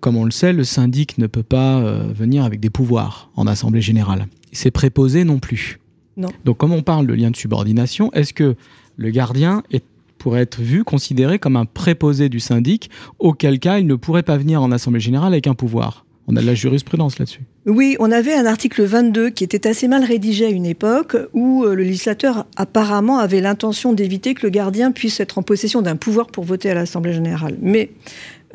comme 0.00 0.16
on 0.16 0.24
le 0.24 0.32
sait, 0.32 0.52
le 0.52 0.64
syndic 0.64 1.16
ne 1.16 1.28
peut 1.28 1.44
pas 1.44 1.80
venir 2.12 2.44
avec 2.44 2.58
des 2.58 2.70
pouvoirs 2.70 3.30
en 3.36 3.46
Assemblée 3.46 3.80
générale. 3.80 4.26
C'est 4.50 4.72
préposé 4.72 5.22
non 5.22 5.38
plus. 5.38 5.78
Non. 6.16 6.28
Donc, 6.44 6.58
comme 6.58 6.72
on 6.72 6.82
parle 6.82 7.06
de 7.06 7.14
lien 7.14 7.30
de 7.30 7.36
subordination, 7.36 8.12
est-ce 8.12 8.32
que 8.32 8.56
le 8.96 9.10
gardien 9.10 9.62
est 9.70 9.84
pourrait 10.18 10.40
être 10.40 10.60
vu, 10.60 10.82
considéré 10.82 11.38
comme 11.38 11.56
un 11.56 11.66
préposé 11.66 12.28
du 12.28 12.40
syndic, 12.40 12.90
auquel 13.18 13.58
cas 13.60 13.78
il 13.78 13.86
ne 13.86 13.94
pourrait 13.94 14.22
pas 14.22 14.36
venir 14.36 14.62
en 14.62 14.72
Assemblée 14.72 14.98
générale 14.98 15.32
avec 15.32 15.46
un 15.46 15.54
pouvoir? 15.54 16.04
On 16.28 16.34
a 16.34 16.40
de 16.40 16.46
la 16.46 16.54
jurisprudence 16.54 17.20
là-dessus. 17.20 17.42
Oui, 17.66 17.96
on 18.00 18.10
avait 18.10 18.34
un 18.34 18.46
article 18.46 18.82
22 18.82 19.30
qui 19.30 19.44
était 19.44 19.68
assez 19.68 19.86
mal 19.86 20.02
rédigé 20.02 20.46
à 20.46 20.48
une 20.48 20.66
époque 20.66 21.16
où 21.32 21.62
euh, 21.62 21.74
le 21.76 21.84
législateur 21.84 22.46
apparemment 22.56 23.18
avait 23.18 23.40
l'intention 23.40 23.92
d'éviter 23.92 24.34
que 24.34 24.44
le 24.44 24.50
gardien 24.50 24.90
puisse 24.90 25.20
être 25.20 25.38
en 25.38 25.42
possession 25.42 25.82
d'un 25.82 25.94
pouvoir 25.94 26.26
pour 26.26 26.42
voter 26.42 26.70
à 26.70 26.74
l'Assemblée 26.74 27.12
générale. 27.12 27.56
Mais 27.62 27.90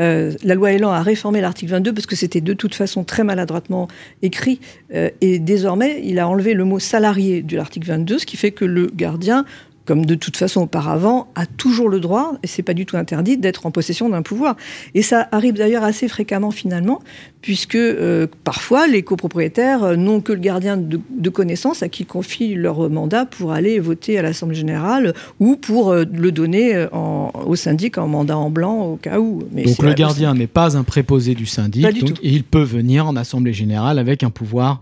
euh, 0.01 0.33
la 0.43 0.55
loi 0.55 0.73
Elan 0.73 0.91
a 0.91 1.01
réformé 1.01 1.41
l'article 1.41 1.71
22 1.71 1.93
parce 1.93 2.05
que 2.05 2.15
c'était 2.15 2.41
de 2.41 2.53
toute 2.53 2.75
façon 2.75 3.03
très 3.03 3.23
maladroitement 3.23 3.87
écrit. 4.21 4.59
Euh, 4.93 5.09
et 5.21 5.39
désormais 5.39 6.01
il 6.03 6.19
a 6.19 6.27
enlevé 6.27 6.53
le 6.53 6.65
mot 6.65 6.79
salarié 6.79 7.41
de 7.41 7.55
l'article 7.55 7.87
22, 7.87 8.19
ce 8.19 8.25
qui 8.25 8.37
fait 8.37 8.51
que 8.51 8.65
le 8.65 8.87
gardien 8.87 9.45
comme 9.85 10.05
de 10.05 10.15
toute 10.15 10.37
façon 10.37 10.61
auparavant, 10.61 11.27
a 11.35 11.45
toujours 11.45 11.89
le 11.89 11.99
droit, 11.99 12.33
et 12.43 12.47
c'est 12.47 12.63
pas 12.63 12.73
du 12.73 12.85
tout 12.85 12.97
interdit, 12.97 13.37
d'être 13.37 13.65
en 13.65 13.71
possession 13.71 14.09
d'un 14.09 14.21
pouvoir. 14.21 14.55
Et 14.93 15.01
ça 15.01 15.27
arrive 15.31 15.55
d'ailleurs 15.55 15.83
assez 15.83 16.07
fréquemment 16.07 16.51
finalement, 16.51 17.01
puisque 17.41 17.75
euh, 17.75 18.27
parfois 18.43 18.87
les 18.87 19.01
copropriétaires 19.01 19.83
euh, 19.83 19.95
n'ont 19.95 20.21
que 20.21 20.33
le 20.33 20.39
gardien 20.39 20.77
de, 20.77 20.99
de 21.09 21.29
connaissance 21.29 21.81
à 21.81 21.89
qui 21.89 22.05
confient 22.05 22.53
leur 22.53 22.89
mandat 22.89 23.25
pour 23.25 23.51
aller 23.51 23.79
voter 23.79 24.19
à 24.19 24.21
l'Assemblée 24.21 24.55
générale 24.55 25.13
ou 25.39 25.55
pour 25.55 25.89
euh, 25.89 26.05
le 26.11 26.31
donner 26.31 26.87
au 26.91 27.55
syndic 27.55 27.97
en 27.97 28.07
mandat 28.07 28.37
en 28.37 28.49
blanc 28.49 28.83
au 28.83 28.95
cas 28.95 29.19
où. 29.19 29.43
Mais 29.51 29.63
donc 29.63 29.81
le 29.81 29.93
gardien 29.93 30.33
n'est 30.33 30.47
pas 30.47 30.77
un 30.77 30.83
préposé 30.83 31.35
du 31.35 31.45
syndic, 31.45 31.99
donc 31.99 32.17
il 32.21 32.43
peut 32.43 32.63
venir 32.63 33.07
en 33.07 33.15
Assemblée 33.15 33.53
générale 33.53 33.99
avec 33.99 34.23
un 34.23 34.29
pouvoir 34.29 34.81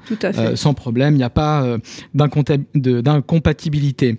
sans 0.56 0.74
problème, 0.74 1.15
il 1.15 1.18
n'y 1.18 1.24
a 1.24 1.29
pas 1.29 1.77
d'incompatibilité. 2.13 4.18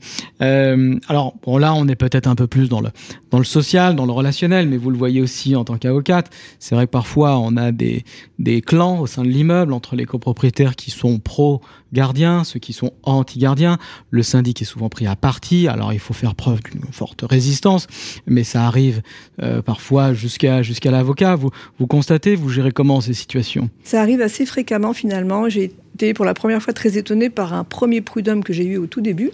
Alors 1.09 1.35
bon, 1.43 1.59
là 1.59 1.75
on 1.75 1.87
est 1.89 1.97
peut-être 1.97 2.27
un 2.27 2.35
peu 2.35 2.47
plus 2.47 2.69
dans 2.69 2.81
le, 2.81 2.89
dans 3.31 3.39
le 3.39 3.45
social, 3.45 3.97
dans 3.97 4.07
le 4.07 4.12
relationnel, 4.12 4.69
mais 4.69 4.77
vous 4.77 4.91
le 4.91 4.97
voyez 4.97 5.21
aussi 5.21 5.57
en 5.57 5.65
tant 5.65 5.79
qu'avocate, 5.79 6.31
c'est 6.59 6.75
vrai 6.75 6.87
que 6.87 6.91
parfois 6.91 7.39
on 7.39 7.57
a 7.57 7.73
des 7.73 8.05
des 8.39 8.61
clans 8.61 9.00
au 9.00 9.07
sein 9.07 9.23
de 9.23 9.29
l'immeuble 9.29 9.73
entre 9.73 9.97
les 9.97 10.07
copropriétaires 10.07 10.77
qui 10.77 10.91
sont 10.91 11.19
pro-gardiens, 11.19 12.45
ceux 12.45 12.59
qui 12.59 12.73
sont 12.73 12.93
anti-gardiens. 13.03 13.79
Le 14.11 14.23
syndic 14.23 14.62
est 14.62 14.65
souvent 14.65 14.89
pris 14.89 15.07
à 15.07 15.17
partie, 15.17 15.69
alors 15.69 15.93
il 15.93 15.99
faut 15.99 16.15
faire 16.15 16.35
preuve 16.35 16.61
d'une 16.62 16.83
forte 16.93 17.25
résistance, 17.29 17.87
mais 18.27 18.45
ça 18.45 18.67
arrive 18.67 19.03
euh, 19.43 19.62
parfois 19.62 20.15
jusqu'à 20.15 20.62
jusqu'à 20.62 20.91
l'avocat. 20.91 21.37
Vous, 21.37 21.50
vous 21.79 21.87
constatez, 21.87 22.35
vous 22.35 22.49
gérez 22.49 22.73
comment 22.73 23.00
ces 23.00 23.15
situations? 23.15 23.69
Ça 23.85 24.00
arrive 24.00 24.21
assez 24.21 24.47
fréquemment 24.47 24.93
finalement. 24.93 25.49
J'ai 25.49 25.73
été 25.95 26.15
pour 26.15 26.25
la 26.25 26.35
première 26.35 26.62
fois 26.62 26.73
très 26.73 26.97
étonnée 26.97 27.31
par 27.31 27.53
un 27.53 27.65
premier 27.65 28.00
prud'homme 28.00 28.43
que 28.43 28.53
j'ai 28.53 28.65
eu 28.65 28.79
au 28.79 28.87
tout 28.87 29.00
début 29.00 29.31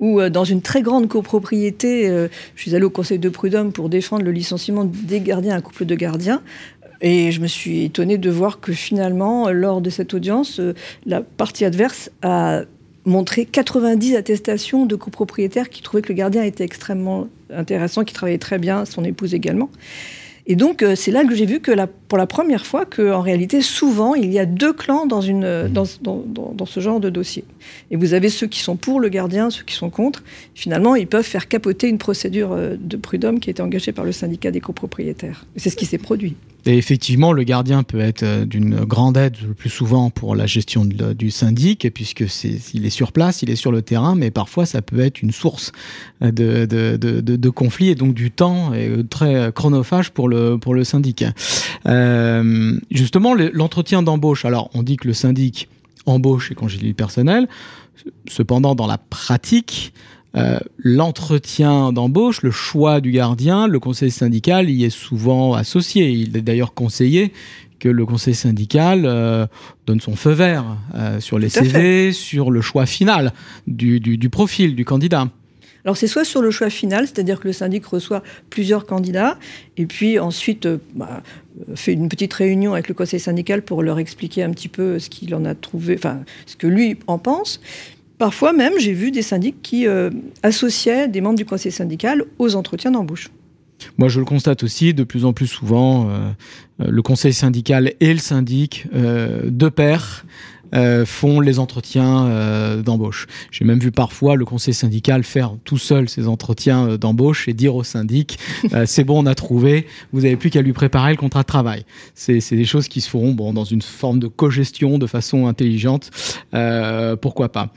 où 0.00 0.20
euh, 0.20 0.30
dans 0.30 0.44
une 0.44 0.62
très 0.62 0.82
grande 0.82 1.08
copropriété, 1.08 2.08
euh, 2.08 2.28
je 2.54 2.62
suis 2.62 2.74
allée 2.74 2.84
au 2.84 2.90
conseil 2.90 3.18
de 3.18 3.28
prud'homme 3.28 3.72
pour 3.72 3.88
défendre 3.88 4.24
le 4.24 4.30
licenciement 4.30 4.84
des 4.84 5.20
gardiens, 5.20 5.56
un 5.56 5.60
couple 5.60 5.84
de 5.84 5.94
gardiens. 5.94 6.42
Et 7.00 7.30
je 7.30 7.40
me 7.40 7.46
suis 7.46 7.84
étonnée 7.84 8.18
de 8.18 8.30
voir 8.30 8.60
que 8.60 8.72
finalement, 8.72 9.50
lors 9.50 9.80
de 9.80 9.90
cette 9.90 10.14
audience, 10.14 10.58
euh, 10.58 10.74
la 11.06 11.20
partie 11.20 11.64
adverse 11.64 12.10
a 12.22 12.62
montré 13.04 13.44
90 13.44 14.16
attestations 14.16 14.84
de 14.84 14.96
copropriétaires 14.96 15.70
qui 15.70 15.82
trouvaient 15.82 16.02
que 16.02 16.08
le 16.08 16.14
gardien 16.14 16.42
était 16.42 16.64
extrêmement 16.64 17.28
intéressant, 17.50 18.04
qui 18.04 18.14
travaillait 18.14 18.38
très 18.38 18.58
bien, 18.58 18.84
son 18.84 19.04
épouse 19.04 19.34
également. 19.34 19.70
Et 20.50 20.56
donc, 20.56 20.82
euh, 20.82 20.96
c'est 20.96 21.10
là 21.10 21.24
que 21.24 21.34
j'ai 21.34 21.44
vu 21.44 21.60
que 21.60 21.72
pour 22.08 22.16
la 22.16 22.26
première 22.26 22.64
fois, 22.64 22.86
qu'en 22.86 23.20
réalité, 23.20 23.60
souvent, 23.60 24.14
il 24.14 24.32
y 24.32 24.38
a 24.38 24.46
deux 24.46 24.72
clans 24.72 25.04
dans, 25.04 25.20
une, 25.20 25.66
mmh. 25.66 25.68
dans, 25.68 25.84
dans, 26.00 26.52
dans, 26.54 26.66
ce 26.66 26.80
genre 26.80 27.00
de 27.00 27.10
dossier. 27.10 27.44
Et 27.90 27.96
vous 27.96 28.14
avez 28.14 28.30
ceux 28.30 28.46
qui 28.46 28.60
sont 28.60 28.76
pour 28.76 28.98
le 28.98 29.10
gardien, 29.10 29.50
ceux 29.50 29.62
qui 29.62 29.74
sont 29.74 29.90
contre. 29.90 30.24
Finalement, 30.54 30.96
ils 30.96 31.06
peuvent 31.06 31.22
faire 31.22 31.48
capoter 31.48 31.88
une 31.88 31.98
procédure 31.98 32.52
euh, 32.52 32.76
de 32.80 32.96
prud'homme 32.96 33.40
qui 33.40 33.50
a 33.50 33.52
été 33.52 33.60
engagée 33.60 33.92
par 33.92 34.06
le 34.06 34.12
syndicat 34.12 34.50
des 34.50 34.60
copropriétaires. 34.60 35.44
C'est 35.56 35.68
ce 35.68 35.76
qui 35.76 35.84
s'est 35.84 35.98
produit. 35.98 36.34
Et 36.68 36.76
effectivement, 36.76 37.32
le 37.32 37.44
gardien 37.44 37.82
peut 37.82 37.98
être 37.98 38.22
euh, 38.22 38.44
d'une 38.44 38.84
grande 38.84 39.16
aide 39.16 39.36
le 39.46 39.54
plus 39.54 39.70
souvent 39.70 40.10
pour 40.10 40.36
la 40.36 40.46
gestion 40.46 40.84
du 40.84 41.30
syndic, 41.30 41.88
puisque 41.94 42.28
c'est, 42.28 42.60
il 42.74 42.84
est 42.84 42.90
sur 42.90 43.12
place, 43.12 43.40
il 43.40 43.48
est 43.48 43.56
sur 43.56 43.72
le 43.72 43.80
terrain, 43.80 44.14
mais 44.14 44.30
parfois 44.30 44.66
ça 44.66 44.82
peut 44.82 45.00
être 45.00 45.22
une 45.22 45.32
source 45.32 45.72
de, 46.20 46.66
de, 46.66 47.50
conflits 47.50 47.88
et 47.88 47.94
donc 47.94 48.12
du 48.12 48.30
temps 48.30 48.74
est 48.74 49.08
très 49.08 49.50
chronophage 49.52 50.10
pour 50.10 50.28
le, 50.28 50.58
pour 50.58 50.74
syndic. 50.84 51.24
Euh, 51.86 52.78
justement, 52.90 53.34
l'entretien 53.34 54.02
d'embauche, 54.02 54.44
alors 54.44 54.70
on 54.74 54.82
dit 54.82 54.96
que 54.96 55.08
le 55.08 55.14
syndic 55.14 55.68
embauche 56.06 56.52
et 56.52 56.54
congédie 56.54 56.88
le 56.88 56.94
personnel, 56.94 57.48
cependant 58.28 58.74
dans 58.74 58.86
la 58.86 58.98
pratique, 58.98 59.94
euh, 60.36 60.58
l'entretien 60.76 61.92
d'embauche, 61.92 62.42
le 62.42 62.50
choix 62.50 63.00
du 63.00 63.12
gardien, 63.12 63.66
le 63.66 63.80
conseil 63.80 64.10
syndical 64.10 64.68
y 64.68 64.84
est 64.84 64.90
souvent 64.90 65.54
associé. 65.54 66.10
Il 66.10 66.36
est 66.36 66.42
d'ailleurs 66.42 66.74
conseillé 66.74 67.32
que 67.78 67.88
le 67.88 68.04
conseil 68.04 68.34
syndical 68.34 69.04
euh, 69.04 69.46
donne 69.86 70.00
son 70.00 70.16
feu 70.16 70.32
vert 70.32 70.76
euh, 70.94 71.20
sur 71.20 71.38
les 71.38 71.48
CV, 71.48 72.12
sur 72.12 72.50
le 72.50 72.60
choix 72.60 72.86
final 72.86 73.32
du, 73.66 74.00
du, 74.00 74.28
profil 74.28 74.74
du 74.74 74.84
candidat. 74.84 75.28
Alors 75.84 75.96
c'est 75.96 76.08
soit 76.08 76.24
sur 76.24 76.42
le 76.42 76.50
choix 76.50 76.70
final, 76.70 77.06
c'est-à-dire 77.06 77.40
que 77.40 77.46
le 77.46 77.52
syndic 77.52 77.86
reçoit 77.86 78.22
plusieurs 78.50 78.84
candidats, 78.84 79.38
et 79.76 79.86
puis 79.86 80.18
ensuite 80.18 80.68
bah, 80.94 81.22
fait 81.76 81.92
une 81.92 82.08
petite 82.08 82.34
réunion 82.34 82.74
avec 82.74 82.88
le 82.88 82.94
conseil 82.94 83.20
syndical 83.20 83.62
pour 83.62 83.82
leur 83.82 83.98
expliquer 83.98 84.42
un 84.42 84.50
petit 84.50 84.68
peu 84.68 84.98
ce 84.98 85.08
qu'il 85.08 85.34
en 85.34 85.44
a 85.44 85.54
trouvé, 85.54 85.94
enfin 85.96 86.20
ce 86.46 86.56
que 86.56 86.66
lui 86.66 86.98
en 87.06 87.18
pense. 87.18 87.60
Parfois 88.18 88.52
même, 88.52 88.72
j'ai 88.78 88.92
vu 88.92 89.12
des 89.12 89.22
syndics 89.22 89.62
qui 89.62 89.86
euh, 89.86 90.10
associaient 90.42 91.06
des 91.06 91.20
membres 91.20 91.38
du 91.38 91.44
conseil 91.44 91.70
syndical 91.70 92.24
aux 92.38 92.56
entretiens 92.56 92.90
d'embauche. 92.90 93.30
Moi, 93.96 94.08
je 94.08 94.18
le 94.18 94.24
constate 94.24 94.64
aussi 94.64 94.92
de 94.92 95.04
plus 95.04 95.24
en 95.24 95.32
plus 95.32 95.46
souvent, 95.46 96.10
euh, 96.10 96.30
euh, 96.80 96.90
le 96.90 97.00
conseil 97.00 97.32
syndical 97.32 97.92
et 98.00 98.12
le 98.12 98.18
syndic, 98.18 98.86
de 98.92 99.68
pair, 99.68 100.26
font 101.06 101.40
les 101.40 101.58
entretiens 101.60 102.82
d'embauche. 102.84 103.26
J'ai 103.50 103.64
même 103.64 103.78
vu 103.78 103.90
parfois 103.90 104.36
le 104.36 104.44
conseil 104.44 104.74
syndical 104.74 105.24
faire 105.24 105.54
tout 105.64 105.78
seul 105.78 106.10
ces 106.10 106.28
entretiens 106.28 106.98
d'embauche 106.98 107.48
et 107.48 107.54
dire 107.54 107.74
au 107.74 107.84
syndic 107.84 108.38
c'est 108.84 109.04
bon, 109.04 109.22
on 109.22 109.26
a 109.26 109.34
trouvé, 109.34 109.86
vous 110.12 110.22
n'avez 110.22 110.36
plus 110.36 110.50
qu'à 110.50 110.60
lui 110.60 110.74
préparer 110.74 111.12
le 111.12 111.16
contrat 111.16 111.40
de 111.40 111.46
travail. 111.46 111.86
C'est 112.14 112.40
des 112.50 112.66
choses 112.66 112.88
qui 112.88 113.00
se 113.00 113.08
feront 113.08 113.32
bon, 113.32 113.54
dans 113.54 113.64
une 113.64 113.80
forme 113.80 114.18
de 114.18 114.26
cogestion 114.26 114.98
de 114.98 115.06
façon 115.06 115.46
intelligente. 115.46 116.10
pourquoi 117.22 117.50
pas 117.50 117.72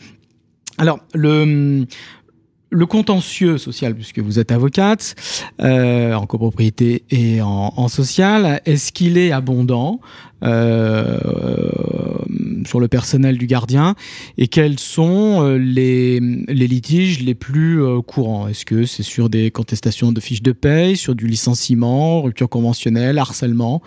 alors, 0.82 1.00
le, 1.14 1.86
le 2.72 2.86
contentieux 2.88 3.60
social, 3.60 3.94
puisque 3.94 4.18
vous 4.18 4.40
êtes 4.40 4.52
avocate, 4.52 5.14
euh, 5.62 6.16
en 6.16 6.26
copropriété 6.26 7.04
et 7.12 7.40
en, 7.40 7.88
social, 7.88 8.62
est-ce 8.66 8.92
qu'il 8.92 9.20
est 9.20 9.32
abondant 9.32 10.00
euh, 10.42 11.20
sur 12.66 12.80
le 12.80 12.88
personnel 12.88 13.38
du 13.38 13.46
gardien? 13.46 13.94
Et 14.40 14.48
quels 14.48 14.80
sont 14.80 15.44
euh, 15.44 15.58
les, 15.58 16.20
les 16.20 16.68
litiges 16.68 17.22
les 17.22 17.36
plus 17.36 17.80
courants? 18.08 18.48
Est-ce 18.48 18.66
que 18.66 18.88
c'est 18.88 19.04
sur 19.04 19.30
des 19.30 19.52
contestations 19.52 20.12
de 20.12 20.20
fiches 20.20 20.42
de 20.42 20.52
paye, 20.52 20.98
sur 20.98 21.14
du 21.14 21.28
licenciement, 21.28 22.24
rupture 22.24 22.50
conventionnelle, 22.50 23.20
harcèlement? 23.20 23.84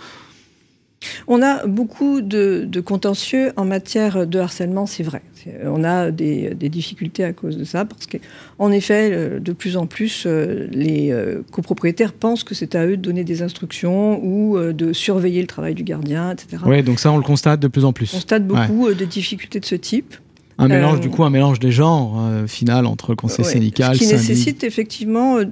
On 1.26 1.42
a 1.42 1.66
beaucoup 1.66 2.20
de, 2.20 2.68
contentieux 2.84 3.52
en 3.56 3.64
matière 3.64 4.26
de 4.26 4.38
harcèlement, 4.38 4.86
c'est 4.86 5.02
vrai. 5.02 5.22
On 5.64 5.84
a 5.84 6.10
des, 6.10 6.54
difficultés 6.54 7.24
à 7.24 7.32
cause 7.32 7.56
de 7.56 7.64
ça, 7.64 7.84
parce 7.84 8.06
qu'en 8.06 8.72
effet, 8.72 9.10
euh, 9.12 9.38
de 9.38 9.52
plus 9.52 9.76
en 9.76 9.86
plus, 9.86 10.24
euh, 10.26 10.66
les 10.70 11.12
euh, 11.12 11.42
copropriétaires 11.52 12.12
pensent 12.12 12.42
que 12.42 12.54
c'est 12.54 12.74
à 12.74 12.86
eux 12.86 12.96
de 12.96 13.02
donner 13.02 13.24
des 13.24 13.42
instructions 13.42 14.24
ou 14.24 14.58
de 14.58 14.92
surveiller 14.92 15.40
le 15.40 15.46
travail 15.46 15.74
du 15.74 15.84
gardien, 15.84 16.32
etc. 16.32 16.62
Oui, 16.66 16.82
donc 16.82 16.98
ça, 16.98 17.12
on 17.12 17.16
le 17.16 17.22
constate 17.22 17.60
de 17.60 17.68
plus 17.68 17.84
en 17.84 17.92
plus. 17.92 18.12
On 18.12 18.16
constate 18.16 18.46
beaucoup 18.46 18.92
de 18.92 19.04
difficultés 19.04 19.60
de 19.60 19.66
ce 19.66 19.74
type. 19.74 20.16
Un 20.58 20.68
mélange, 20.68 21.00
du 21.00 21.10
coup, 21.10 21.24
un 21.24 21.30
mélange 21.30 21.58
des 21.58 21.72
genres 21.72 22.14
euh, 22.18 22.46
final 22.46 22.86
entre 22.86 23.10
le 23.10 23.16
conseil 23.16 23.44
syndical. 23.44 23.96
Ce 23.96 24.00
qui 24.00 24.06
nécessite 24.06 24.62
effectivement, 24.62 25.38
euh, 25.38 25.44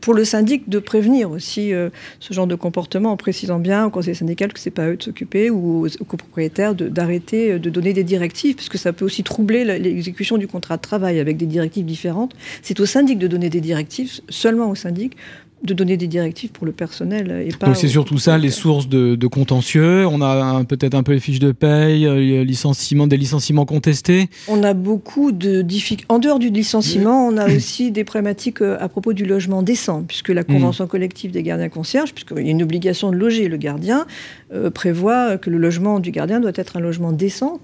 pour 0.00 0.14
le 0.14 0.24
syndic, 0.24 0.68
de 0.68 0.78
prévenir 0.78 1.30
aussi 1.30 1.72
euh, 1.72 1.90
ce 2.20 2.32
genre 2.32 2.46
de 2.46 2.54
comportement 2.54 3.12
en 3.12 3.16
précisant 3.16 3.58
bien 3.58 3.86
au 3.86 3.90
conseil 3.90 4.14
syndical 4.14 4.52
que 4.52 4.60
c'est 4.60 4.70
pas 4.70 4.88
eux 4.88 4.96
de 4.96 5.02
s'occuper 5.02 5.50
ou 5.50 5.86
aux, 5.86 6.04
copropriétaires 6.04 6.74
d'arrêter 6.74 7.58
de, 7.58 7.70
donner 7.70 7.92
des 7.92 8.04
directives, 8.04 8.54
parce 8.54 8.68
que 8.68 8.78
ça 8.78 8.92
peut 8.92 9.04
aussi 9.04 9.24
troubler 9.24 9.64
l'exécution 9.64 10.38
du 10.38 10.46
contrat 10.46 10.76
de 10.76 10.82
travail 10.82 11.18
avec 11.18 11.36
des 11.36 11.46
directives 11.46 11.84
différentes. 11.84 12.34
C'est 12.62 12.78
au 12.78 12.86
syndic 12.86 13.18
de 13.18 13.26
donner 13.26 13.50
des 13.50 13.60
directives, 13.60 14.20
seulement 14.28 14.70
au 14.70 14.74
syndic, 14.74 15.16
de 15.62 15.72
donner 15.72 15.96
des 15.96 16.06
directives 16.06 16.50
pour 16.50 16.66
le 16.66 16.72
personnel 16.72 17.44
et 17.46 17.56
pas. 17.56 17.66
Donc 17.66 17.76
c'est 17.76 17.88
surtout 17.88 18.18
ça 18.18 18.36
les 18.36 18.50
sources 18.50 18.88
de, 18.88 19.26
contentieux. 19.26 20.06
On 20.06 20.20
a 20.20 20.64
peut-être 20.64 20.94
un 20.94 21.02
peu 21.02 21.12
les 21.12 21.20
fiches 21.20 21.38
de 21.38 21.52
paye, 21.52 22.06
euh, 22.06 22.44
licenciements, 22.44 23.06
des 23.06 23.16
licenciements 23.16 23.64
contestés. 23.64 24.28
On 24.48 24.62
a 24.62 24.74
beaucoup 24.74 25.32
de 25.32 25.62
difficultés. 25.62 26.12
En 26.12 26.18
dehors 26.18 26.38
du 26.38 26.50
licenciement, 26.50 27.26
on 27.26 27.36
a 27.38 27.46
aussi 27.56 27.90
des 27.90 28.04
problématiques 28.04 28.60
euh, 28.60 28.76
à 28.80 28.88
propos 28.88 29.14
du 29.14 29.24
logement 29.24 29.62
décent, 29.62 30.04
puisque 30.06 30.28
la 30.28 30.44
convention 30.44 30.84
mm. 30.84 30.88
collective 30.88 31.30
des 31.32 31.42
gardiens 31.42 31.68
concierges, 31.68 32.12
puisqu'il 32.12 32.44
y 32.44 32.48
a 32.48 32.52
une 32.52 32.62
obligation 32.62 33.10
de 33.10 33.16
loger 33.16 33.48
le 33.48 33.56
gardien, 33.56 34.06
euh, 34.52 34.70
prévoit 34.70 35.38
que 35.38 35.50
le 35.50 35.58
logement 35.58 36.00
du 36.00 36.10
gardien 36.10 36.38
doit 36.38 36.52
être 36.54 36.76
un 36.76 36.80
logement 36.80 37.12
décent, 37.12 37.58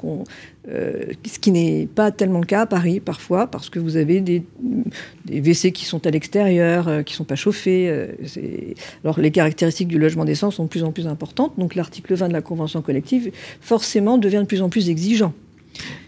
euh, 0.69 1.07
ce 1.26 1.38
qui 1.38 1.50
n'est 1.50 1.88
pas 1.92 2.12
tellement 2.12 2.38
le 2.38 2.47
cas 2.47 2.62
à 2.62 2.66
Paris 2.66 3.00
parfois, 3.00 3.47
parce 3.49 3.69
que 3.69 3.78
vous 3.78 3.97
avez 3.97 4.21
des, 4.21 4.45
des 5.25 5.40
WC 5.40 5.73
qui 5.73 5.85
sont 5.85 6.07
à 6.07 6.11
l'extérieur, 6.11 6.88
euh, 6.88 7.02
qui 7.02 7.14
ne 7.14 7.16
sont 7.16 7.25
pas 7.25 7.37
chauffés. 7.37 7.92
alors 9.04 9.19
les 9.21 9.31
caractéristiques 9.31 9.88
du 9.88 9.99
logement 9.99 10.25
décent 10.25 10.50
sont 10.50 10.64
de 10.64 10.69
plus 10.69 10.85
en 10.85 10.92
plus 10.92 11.07
importantes, 11.07 11.54
donc 11.59 11.75
l'article 11.75 12.14
20 12.14 12.28
de 12.28 12.33
la 12.33 12.42
Convention 12.42 12.83
collective 12.83 13.33
forcément 13.61 14.19
devient 14.19 14.40
de 14.42 14.47
plus 14.47 14.62
en 14.62 14.69
plus 14.69 14.88
exigeant. 14.88 15.33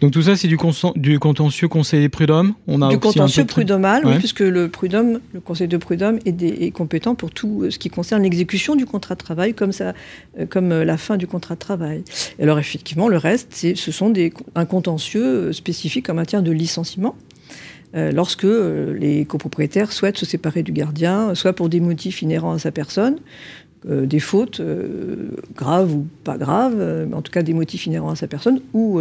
Donc 0.01 0.11
tout 0.11 0.21
ça, 0.21 0.35
c'est 0.35 0.47
du, 0.47 0.57
du, 0.95 1.19
contentieux 1.19 1.67
conseil 1.67 2.09
prud'homme 2.09 2.53
On 2.67 2.81
a 2.81 2.89
Du 2.89 2.99
contentieux 2.99 3.45
prud'homal, 3.45 4.03
puisque 4.19 4.41
le 4.41 4.69
prud'homme, 4.69 5.19
le 5.33 5.39
conseil 5.39 5.67
de 5.67 5.77
prud'homme 5.77 6.19
est, 6.25 6.41
est, 6.41 6.71
compétent 6.71 7.15
pour 7.15 7.31
tout 7.31 7.63
euh, 7.63 7.71
ce 7.71 7.79
qui 7.79 7.89
concerne 7.89 8.23
l'exécution 8.23 8.75
du 8.75 8.85
contrat 8.85 9.15
de 9.15 9.19
travail, 9.19 9.53
comme, 9.53 9.71
ça, 9.71 9.93
euh, 10.39 10.45
comme 10.45 10.71
euh, 10.71 10.85
la 10.85 10.97
fin 10.97 11.17
du 11.17 11.27
contrat 11.27 11.55
de 11.55 11.59
travail. 11.59 12.03
Et 12.39 12.43
alors 12.43 12.59
effectivement, 12.59 13.07
le 13.07 13.17
reste, 13.17 13.53
ce 13.53 13.91
sont 13.91 14.09
des, 14.09 14.33
un 14.55 14.65
contentieux 14.65 15.53
spécifique 15.53 16.09
en 16.09 16.13
matière 16.13 16.43
de 16.43 16.51
licenciement. 16.51 17.15
lorsque 17.93 18.47
les 18.99 19.23
copropriétaires 19.23 19.93
souhaitent 19.93 20.17
se 20.17 20.25
séparer 20.25 20.63
du 20.63 20.73
gardien, 20.73 21.33
soit 21.33 21.53
pour 21.53 21.69
des 21.69 21.79
motifs 21.79 22.21
inhérents 22.21 22.51
à 22.51 22.59
sa 22.59 22.71
personne, 22.71 23.19
euh, 23.87 24.07
des 24.07 24.19
fautes 24.19 24.61
euh, 24.61 25.29
graves 25.55 25.93
ou 25.93 26.07
pas 26.23 26.39
graves, 26.39 26.77
euh, 26.79 27.05
en 27.13 27.21
tout 27.21 27.31
cas 27.31 27.43
des 27.43 27.53
motifs 27.53 27.85
inhérents 27.85 28.09
à 28.09 28.15
sa 28.15 28.25
personne, 28.27 28.59
ou 28.73 28.99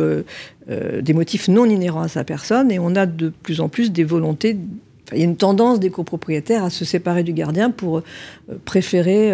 des 0.67 1.13
motifs 1.15 1.49
non 1.49 1.65
inhérents 1.65 2.03
à 2.03 2.09
sa 2.09 2.25
personne. 2.25 2.71
Et 2.71 2.79
on 2.79 2.95
a 2.95 3.07
de 3.07 3.31
plus 3.31 3.61
en 3.61 3.69
plus 3.69 3.93
des 3.93 4.05
volontés 4.05 4.59
il 5.13 5.19
y 5.19 5.21
a 5.21 5.25
une 5.25 5.37
tendance 5.37 5.81
des 5.81 5.91
copropriétaires 5.91 6.65
à 6.65 6.71
se 6.71 6.87
séparer 6.87 7.23
du 7.23 7.35
gardien 7.35 7.71
pour 7.71 8.03
préférer 8.65 9.33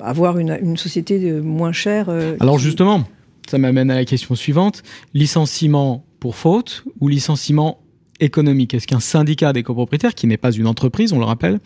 avoir 0.00 0.38
une, 0.38 0.76
société 0.78 1.32
moins 1.32 1.72
chère. 1.72 2.08
Alors 2.40 2.58
justement, 2.58 3.04
ça 3.46 3.58
m'amène 3.58 3.90
à 3.90 3.96
la 3.96 4.06
question 4.06 4.34
suivante. 4.34 4.82
Licenciement 5.12 6.02
pour 6.18 6.36
faute 6.36 6.82
ou 7.00 7.08
licenciement 7.08 7.82
économique? 8.20 8.72
Est-ce 8.72 8.86
qu'un 8.86 9.00
syndicat 9.00 9.52
des 9.52 9.62
copropriétaires, 9.62 10.14
qui 10.14 10.26
n'est 10.26 10.38
pas 10.38 10.50
une 10.50 10.66
entreprise, 10.66 11.12
on 11.12 11.18
le 11.18 11.26
rappelle, 11.26 11.60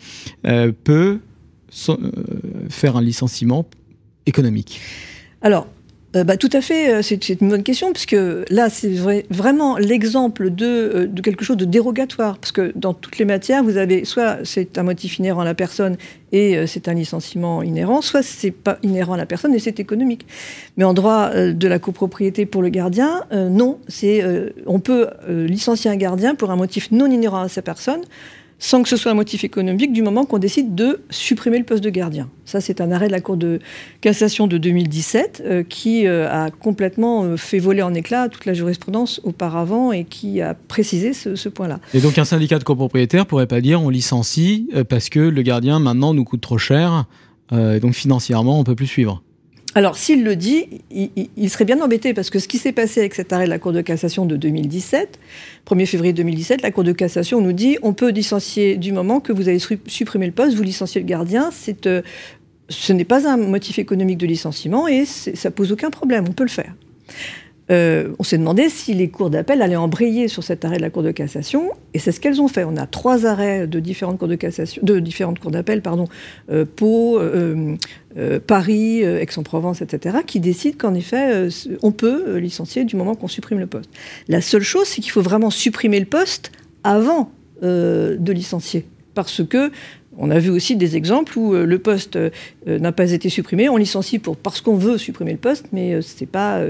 peut 0.83 1.19
euh, 1.89 1.97
faire 2.69 2.95
un 2.95 3.01
licenciement 3.01 3.65
économique 4.25 4.79
Alors, 5.41 5.67
euh, 6.15 6.23
bah, 6.23 6.37
tout 6.37 6.49
à 6.53 6.61
fait, 6.61 6.93
euh, 6.93 7.01
c'est 7.01 7.27
une 7.29 7.49
bonne 7.49 7.63
question, 7.63 7.91
puisque 7.91 8.15
là, 8.49 8.69
c'est 8.69 8.93
vraiment 9.29 9.77
l'exemple 9.77 10.49
de, 10.49 11.09
quelque 11.21 11.43
chose 11.43 11.57
de 11.57 11.65
dérogatoire, 11.65 12.37
parce 12.37 12.53
que 12.53 12.71
dans 12.75 12.93
toutes 12.93 13.17
les 13.17 13.25
matières, 13.25 13.63
vous 13.63 13.75
avez 13.75 14.05
soit 14.05 14.37
c'est 14.45 14.77
un 14.77 14.83
motif 14.83 15.19
inhérent 15.19 15.41
à 15.41 15.45
la 15.45 15.55
personne 15.55 15.97
et 16.31 16.65
c'est 16.67 16.87
un 16.87 16.93
licenciement 16.93 17.63
inhérent, 17.63 18.01
soit 18.01 18.23
c'est 18.23 18.51
pas 18.51 18.79
inhérent 18.83 19.13
à 19.13 19.17
la 19.17 19.25
personne 19.25 19.53
et 19.53 19.59
c'est 19.59 19.79
économique. 19.79 20.25
Mais 20.77 20.85
en 20.85 20.93
droit 20.93 21.31
de 21.33 21.67
la 21.67 21.79
copropriété 21.79 22.45
pour 22.45 22.61
le 22.61 22.69
gardien, 22.69 23.23
non, 23.31 23.79
c'est 23.87 24.23
on 24.65 24.79
peut 24.79 25.07
licencier 25.27 25.89
un 25.89 25.95
gardien 25.95 26.35
pour 26.35 26.51
un 26.51 26.57
motif 26.57 26.91
non 26.91 27.09
inhérent 27.09 27.43
à 27.43 27.47
sa 27.47 27.61
personne, 27.61 28.01
sans 28.59 28.81
que 28.81 28.89
ce 28.89 28.97
soit 28.97 29.11
un 29.11 29.15
motif 29.15 29.43
économique 29.43 29.93
du 29.93 30.01
moment 30.01 30.25
qu'on 30.25 30.39
décide 30.39 30.73
de 30.73 31.01
supprimer 31.09 31.59
le 31.59 31.63
poste 31.63 31.83
de 31.83 31.89
gardien. 31.89 32.29
Ça, 32.45 32.61
c'est 32.61 32.81
un 32.81 32.91
arrêt 32.91 33.07
de 33.07 33.11
la 33.11 33.21
Cour 33.21 33.37
de 33.37 33.59
cassation 34.01 34.47
de 34.47 34.57
2017 34.57 35.43
euh, 35.45 35.63
qui 35.63 36.07
euh, 36.07 36.31
a 36.31 36.49
complètement 36.49 37.23
euh, 37.23 37.37
fait 37.37 37.59
voler 37.59 37.81
en 37.81 37.93
éclats 37.93 38.29
toute 38.29 38.45
la 38.45 38.53
jurisprudence 38.53 39.21
auparavant 39.23 39.91
et 39.91 40.05
qui 40.05 40.41
a 40.41 40.55
précisé 40.55 41.13
ce, 41.13 41.49
point-là. 41.49 41.79
Et 41.93 41.99
donc 41.99 42.17
un 42.17 42.25
syndicat 42.25 42.59
de 42.59 42.63
copropriétaires 42.63 43.25
pourrait 43.25 43.47
pas 43.47 43.61
dire 43.61 43.81
on 43.81 43.89
licencie 43.89 44.69
parce 44.89 45.09
que 45.09 45.19
le 45.19 45.41
gardien 45.41 45.79
maintenant 45.79 46.13
nous 46.13 46.23
coûte 46.25 46.41
trop 46.41 46.57
cher, 46.57 47.05
et 47.53 47.79
donc 47.79 47.93
financièrement 47.93 48.59
on 48.59 48.63
peut 48.63 48.75
plus 48.75 48.87
suivre. 48.87 49.23
Alors, 49.77 49.95
s'il 49.95 50.23
le 50.23 50.35
dit, 50.35 50.81
il, 50.89 51.49
serait 51.51 51.63
bien 51.63 51.79
embêté 51.81 52.15
parce 52.15 52.31
que 52.31 52.39
ce 52.39 52.47
qui 52.47 52.57
s'est 52.57 52.71
passé 52.71 52.99
avec 52.99 53.13
cet 53.13 53.31
arrêt 53.31 53.45
de 53.45 53.51
la 53.51 53.59
Cour 53.59 53.73
de 53.73 53.81
cassation 53.81 54.25
de 54.25 54.35
2017, 54.35 55.19
1er 55.69 55.85
février 55.85 56.13
2017, 56.13 56.63
la 56.63 56.71
Cour 56.71 56.83
de 56.83 56.93
cassation 56.93 57.41
nous 57.41 57.53
dit 57.53 57.77
on 57.83 57.93
peut 57.93 58.09
licencier 58.09 58.77
du 58.77 58.91
moment 58.91 59.19
que 59.19 59.31
vous 59.31 59.49
avez 59.49 59.59
supprimé 59.59 60.25
le 60.25 60.31
poste, 60.31 60.57
vous 60.57 60.63
licenciez 60.63 60.99
le 60.99 61.05
gardien. 61.05 61.51
Euh, 61.85 62.01
ce 62.69 62.91
n'est 62.91 63.03
pas 63.03 63.29
un 63.29 63.37
motif 63.37 63.77
économique 63.77 64.17
de 64.17 64.25
licenciement 64.25 64.87
et 64.87 65.05
ça 65.05 65.51
pose 65.51 65.71
aucun 65.71 65.91
problème, 65.91 66.25
on 66.27 66.33
peut 66.33 66.45
le 66.45 66.49
faire. 66.49 66.73
Euh, 67.69 68.13
on 68.17 68.23
s'est 68.23 68.37
demandé 68.37 68.69
si 68.69 68.93
les 68.93 69.09
cours 69.09 69.29
d'appel 69.29 69.61
allaient 69.61 69.75
embrayer 69.75 70.27
sur 70.27 70.43
cet 70.43 70.63
arrêt 70.63 70.77
de 70.77 70.81
la 70.81 70.89
Cour 70.89 71.03
de 71.03 71.11
cassation, 71.11 71.71
et 71.93 71.99
c'est 71.99 72.11
ce 72.11 72.19
qu'elles 72.19 72.41
ont 72.41 72.47
fait. 72.47 72.63
On 72.63 72.77
a 72.77 72.85
trois 72.87 73.25
arrêts 73.25 73.67
de 73.67 73.79
différentes 73.79 74.19
cours 74.19 74.27
de 74.27 74.35
cassation, 74.35 74.81
de 74.83 74.99
différentes 74.99 75.39
cours 75.39 75.51
d'appel, 75.51 75.81
pardon, 75.81 76.05
euh, 76.49 76.65
Pau, 76.65 77.19
euh, 77.19 77.75
Paris, 78.47 79.01
Aix-en-Provence, 79.01 79.81
etc., 79.81 80.17
qui 80.25 80.39
décident 80.39 80.77
qu'en 80.77 80.93
effet, 80.95 81.49
on 81.83 81.91
peut 81.91 82.37
licencier 82.37 82.83
du 82.83 82.95
moment 82.95 83.13
qu'on 83.13 83.27
supprime 83.27 83.59
le 83.59 83.67
poste. 83.67 83.89
La 84.27 84.41
seule 84.41 84.63
chose, 84.63 84.87
c'est 84.87 85.01
qu'il 85.01 85.11
faut 85.11 85.21
vraiment 85.21 85.51
supprimer 85.51 85.99
le 85.99 86.07
poste 86.07 86.51
avant 86.83 87.31
de 87.61 88.31
licencier, 88.31 88.85
parce 89.13 89.43
que 89.45 89.71
on 90.17 90.31
a 90.31 90.39
vu 90.39 90.49
aussi 90.49 90.75
des 90.75 90.95
exemples 90.95 91.37
où 91.37 91.53
euh, 91.53 91.65
le 91.65 91.79
poste 91.79 92.15
euh, 92.15 92.29
n'a 92.65 92.91
pas 92.91 93.11
été 93.11 93.29
supprimé, 93.29 93.69
on 93.69 93.77
licencie 93.77 94.19
pour, 94.19 94.35
parce 94.35 94.61
qu'on 94.61 94.75
veut 94.75 94.97
supprimer 94.97 95.31
le 95.31 95.37
poste, 95.37 95.67
mais 95.71 95.93
euh, 95.93 96.01
ce 96.01 96.19
n'est 96.19 96.27
pas 96.27 96.61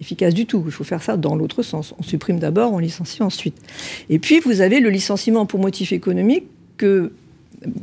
efficace 0.00 0.34
du 0.34 0.46
tout. 0.46 0.62
Il 0.66 0.72
faut 0.72 0.84
faire 0.84 1.02
ça 1.02 1.16
dans 1.16 1.36
l'autre 1.36 1.62
sens. 1.62 1.94
On 1.98 2.02
supprime 2.02 2.38
d'abord, 2.38 2.72
on 2.72 2.78
licencie 2.78 3.22
ensuite. 3.22 3.56
Et 4.08 4.18
puis, 4.18 4.40
vous 4.40 4.60
avez 4.60 4.80
le 4.80 4.90
licenciement 4.90 5.46
pour 5.46 5.60
motif 5.60 5.92
économique 5.92 6.44
que 6.76 7.12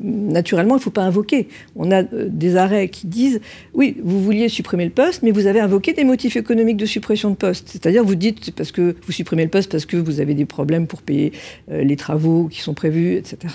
naturellement, 0.02 0.76
il 0.76 0.80
ne 0.80 0.84
faut 0.84 0.92
pas 0.92 1.04
invoquer. 1.04 1.48
On 1.76 1.92
a 1.92 2.04
euh, 2.04 2.28
des 2.30 2.56
arrêts 2.56 2.90
qui 2.90 3.08
disent 3.08 3.42
oui, 3.74 3.98
vous 4.04 4.22
vouliez 4.22 4.50
supprimer 4.50 4.86
le 4.86 4.92
poste, 4.92 5.24
mais 5.24 5.32
vous 5.32 5.48
avez 5.48 5.60
invoqué 5.60 5.94
des 5.94 6.04
motifs 6.04 6.36
économiques 6.36 6.78
de 6.78 6.86
suppression 6.86 7.30
de 7.30 7.36
poste. 7.36 7.70
C'est-à-dire, 7.70 8.04
vous 8.04 8.16
dites 8.16 8.52
parce 8.52 8.72
que 8.72 8.96
vous 9.06 9.12
supprimez 9.12 9.44
le 9.44 9.50
poste 9.50 9.72
parce 9.72 9.86
que 9.86 9.98
vous 9.98 10.20
avez 10.20 10.34
des 10.34 10.46
problèmes 10.46 10.88
pour 10.88 11.02
payer 11.02 11.32
euh, 11.72 11.84
les 11.84 11.96
travaux 11.96 12.48
qui 12.48 12.62
sont 12.62 12.74
prévus, 12.74 13.16
etc. 13.16 13.54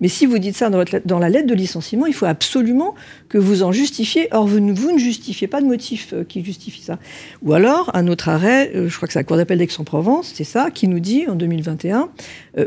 Mais 0.00 0.08
si 0.08 0.26
vous 0.26 0.38
dites 0.38 0.56
ça 0.56 0.70
dans, 0.70 1.18
la 1.18 1.28
lettre 1.28 1.46
de 1.46 1.54
licenciement, 1.54 2.06
il 2.06 2.14
faut 2.14 2.26
absolument 2.26 2.94
que 3.28 3.38
vous 3.38 3.62
en 3.62 3.72
justifiez. 3.72 4.28
Or, 4.32 4.46
vous, 4.46 4.60
ne 4.60 4.98
justifiez 4.98 5.46
pas 5.46 5.60
de 5.60 5.66
motif 5.66 6.12
euh, 6.12 6.24
qui 6.24 6.44
justifie 6.44 6.82
ça. 6.82 6.98
Ou 7.42 7.52
alors, 7.54 7.90
un 7.94 8.06
autre 8.08 8.28
arrêt, 8.28 8.70
je 8.74 8.94
crois 8.96 9.06
que 9.06 9.12
c'est 9.12 9.18
la 9.18 9.24
Cour 9.24 9.36
d'appel 9.36 9.58
d'Aix-en-Provence, 9.58 10.32
c'est 10.34 10.44
ça, 10.44 10.70
qui 10.70 10.88
nous 10.88 11.00
dit 11.00 11.26
en 11.28 11.34
2021, 11.34 12.08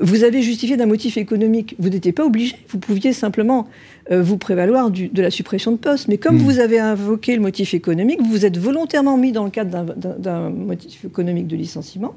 vous 0.02 0.24
avez 0.24 0.42
justifié 0.42 0.78
d'un 0.78 0.86
motif 0.86 1.18
économique. 1.18 1.76
Vous 1.80 1.90
n'étiez 1.90 2.12
pas 2.12 2.26
obligé, 2.26 2.56
vous 2.70 2.80
pouviez 2.80 2.99
simplement 3.14 3.68
euh, 4.12 4.22
vous 4.22 4.38
prévaloir 4.38 4.90
de 4.92 5.22
la 5.22 5.32
suppression 5.32 5.72
de 5.72 5.78
poste. 5.78 6.08
Mais 6.08 6.18
comme 6.18 6.38
hmm. 6.38 6.44
vous 6.44 6.60
avez 6.60 6.80
invoqué 6.80 7.36
le 7.36 7.42
motif 7.42 7.74
économique, 7.74 8.22
vous 8.22 8.30
vous 8.30 8.46
êtes 8.46 8.58
volontairement 8.58 9.18
mis 9.18 9.32
dans 9.32 9.44
le 9.44 9.50
cadre 9.50 9.96
d'un 9.96 10.50
motif 10.50 11.06
économique 11.06 11.48
de 11.48 11.56
licenciement 11.56 12.14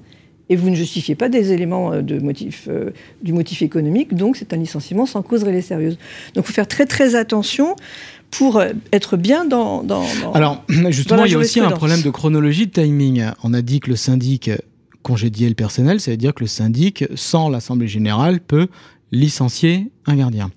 et 0.49 0.57
vous 0.57 0.71
ne 0.71 0.75
justifiez 0.75 1.15
pas 1.15 1.29
des 1.29 1.53
éléments 1.53 1.93
euh, 1.93 2.03
de 2.03 2.19
motif, 2.19 2.67
euh, 2.69 2.91
du 3.23 3.33
motif 3.33 3.63
économique, 3.63 4.15
donc 4.15 4.37
c'est 4.37 4.53
un 4.53 4.57
licenciement 4.57 5.07
sans 5.07 5.23
cause 5.23 5.45
réelle 5.45 5.57
et 5.57 5.63
sérieuse. 5.63 5.99
Donc 6.35 6.45
il 6.45 6.49
faut 6.49 6.53
faire 6.53 6.69
très 6.69 6.87
très 6.87 7.15
attention 7.15 7.77
pour 8.31 8.63
être 8.93 9.19
bien 9.19 9.45
dans... 9.45 9.83
dans, 9.83 10.05
Alors 10.33 10.65
justement, 10.89 11.25
il 11.25 11.33
y 11.33 11.35
a 11.35 11.39
aussi 11.39 11.61
un 11.61 11.71
problème 11.71 12.01
de 12.01 12.11
chronologie 12.11 12.67
de 12.67 12.73
timing. 12.73 13.25
On 13.43 13.53
a 13.53 13.61
dit 13.61 13.81
que 13.81 13.91
le 13.91 13.97
syndic 13.97 14.51
congédiait 15.03 15.49
le 15.49 15.55
personnel, 15.55 16.01
ça 16.01 16.11
veut 16.11 16.17
dire 16.17 16.35
que 16.35 16.43
le 16.43 16.49
syndic, 16.49 17.05
sans 17.15 17.49
l'Assemblée 17.51 17.89
générale, 17.89 18.41
peut 18.41 18.69
licencier 19.13 19.93
un 20.07 20.17
gardien. 20.17 20.51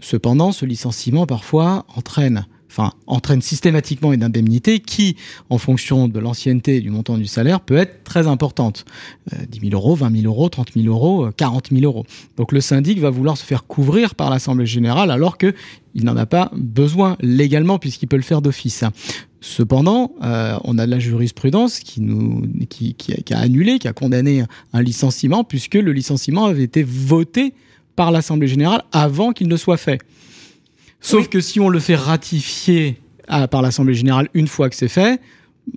Cependant, 0.00 0.52
ce 0.52 0.66
licenciement 0.66 1.26
parfois 1.26 1.86
entraîne 1.96 2.46
enfin, 2.74 2.92
entraîne 3.06 3.40
systématiquement 3.40 4.12
une 4.12 4.24
indemnité 4.24 4.80
qui, 4.80 5.16
en 5.48 5.58
fonction 5.58 6.08
de 6.08 6.18
l'ancienneté 6.18 6.76
et 6.76 6.80
du 6.80 6.90
montant 6.90 7.16
du 7.16 7.26
salaire, 7.26 7.60
peut 7.60 7.76
être 7.76 8.02
très 8.02 8.26
importante. 8.26 8.84
10 9.30 9.58
euh, 9.58 9.70
000 9.70 9.74
euros, 9.74 9.94
20 9.94 10.22
000 10.22 10.26
euros, 10.26 10.48
30 10.48 10.72
000 10.74 10.86
euros, 10.86 11.28
40 11.36 11.68
000 11.70 11.84
euros. 11.84 12.04
Donc 12.36 12.50
le 12.50 12.60
syndic 12.60 12.98
va 12.98 13.10
vouloir 13.10 13.36
se 13.36 13.44
faire 13.44 13.64
couvrir 13.66 14.14
par 14.16 14.28
l'Assemblée 14.28 14.66
générale 14.66 15.12
alors 15.12 15.38
qu'il 15.38 15.54
n'en 15.94 16.16
a 16.16 16.26
pas 16.26 16.50
besoin 16.54 17.16
légalement 17.20 17.78
puisqu'il 17.78 18.08
peut 18.08 18.16
le 18.16 18.22
faire 18.22 18.42
d'office. 18.42 18.82
Cependant, 19.40 20.12
euh, 20.22 20.58
on 20.64 20.78
a 20.78 20.86
de 20.86 20.90
la 20.90 20.98
jurisprudence 20.98 21.78
qui, 21.78 22.00
nous, 22.00 22.42
qui 22.68 22.96
a 23.30 23.38
annulé, 23.38 23.78
qui 23.78 23.86
a 23.86 23.92
condamné 23.92 24.44
un 24.72 24.82
licenciement 24.82 25.44
puisque 25.44 25.74
le 25.74 25.92
licenciement 25.92 26.46
avait 26.46 26.64
été 26.64 26.82
voté 26.82 27.54
par 27.96 28.10
l'Assemblée 28.10 28.48
générale 28.48 28.82
avant 28.92 29.32
qu'il 29.32 29.48
ne 29.48 29.56
soit 29.56 29.76
fait. 29.76 30.00
Sauf 31.00 31.28
que 31.28 31.40
si 31.40 31.60
on 31.60 31.68
le 31.68 31.80
fait 31.80 31.96
ratifier 31.96 33.00
ah, 33.28 33.46
par 33.48 33.62
l'Assemblée 33.62 33.94
générale 33.94 34.28
une 34.34 34.48
fois 34.48 34.70
que 34.70 34.76
c'est 34.76 34.88
fait, 34.88 35.20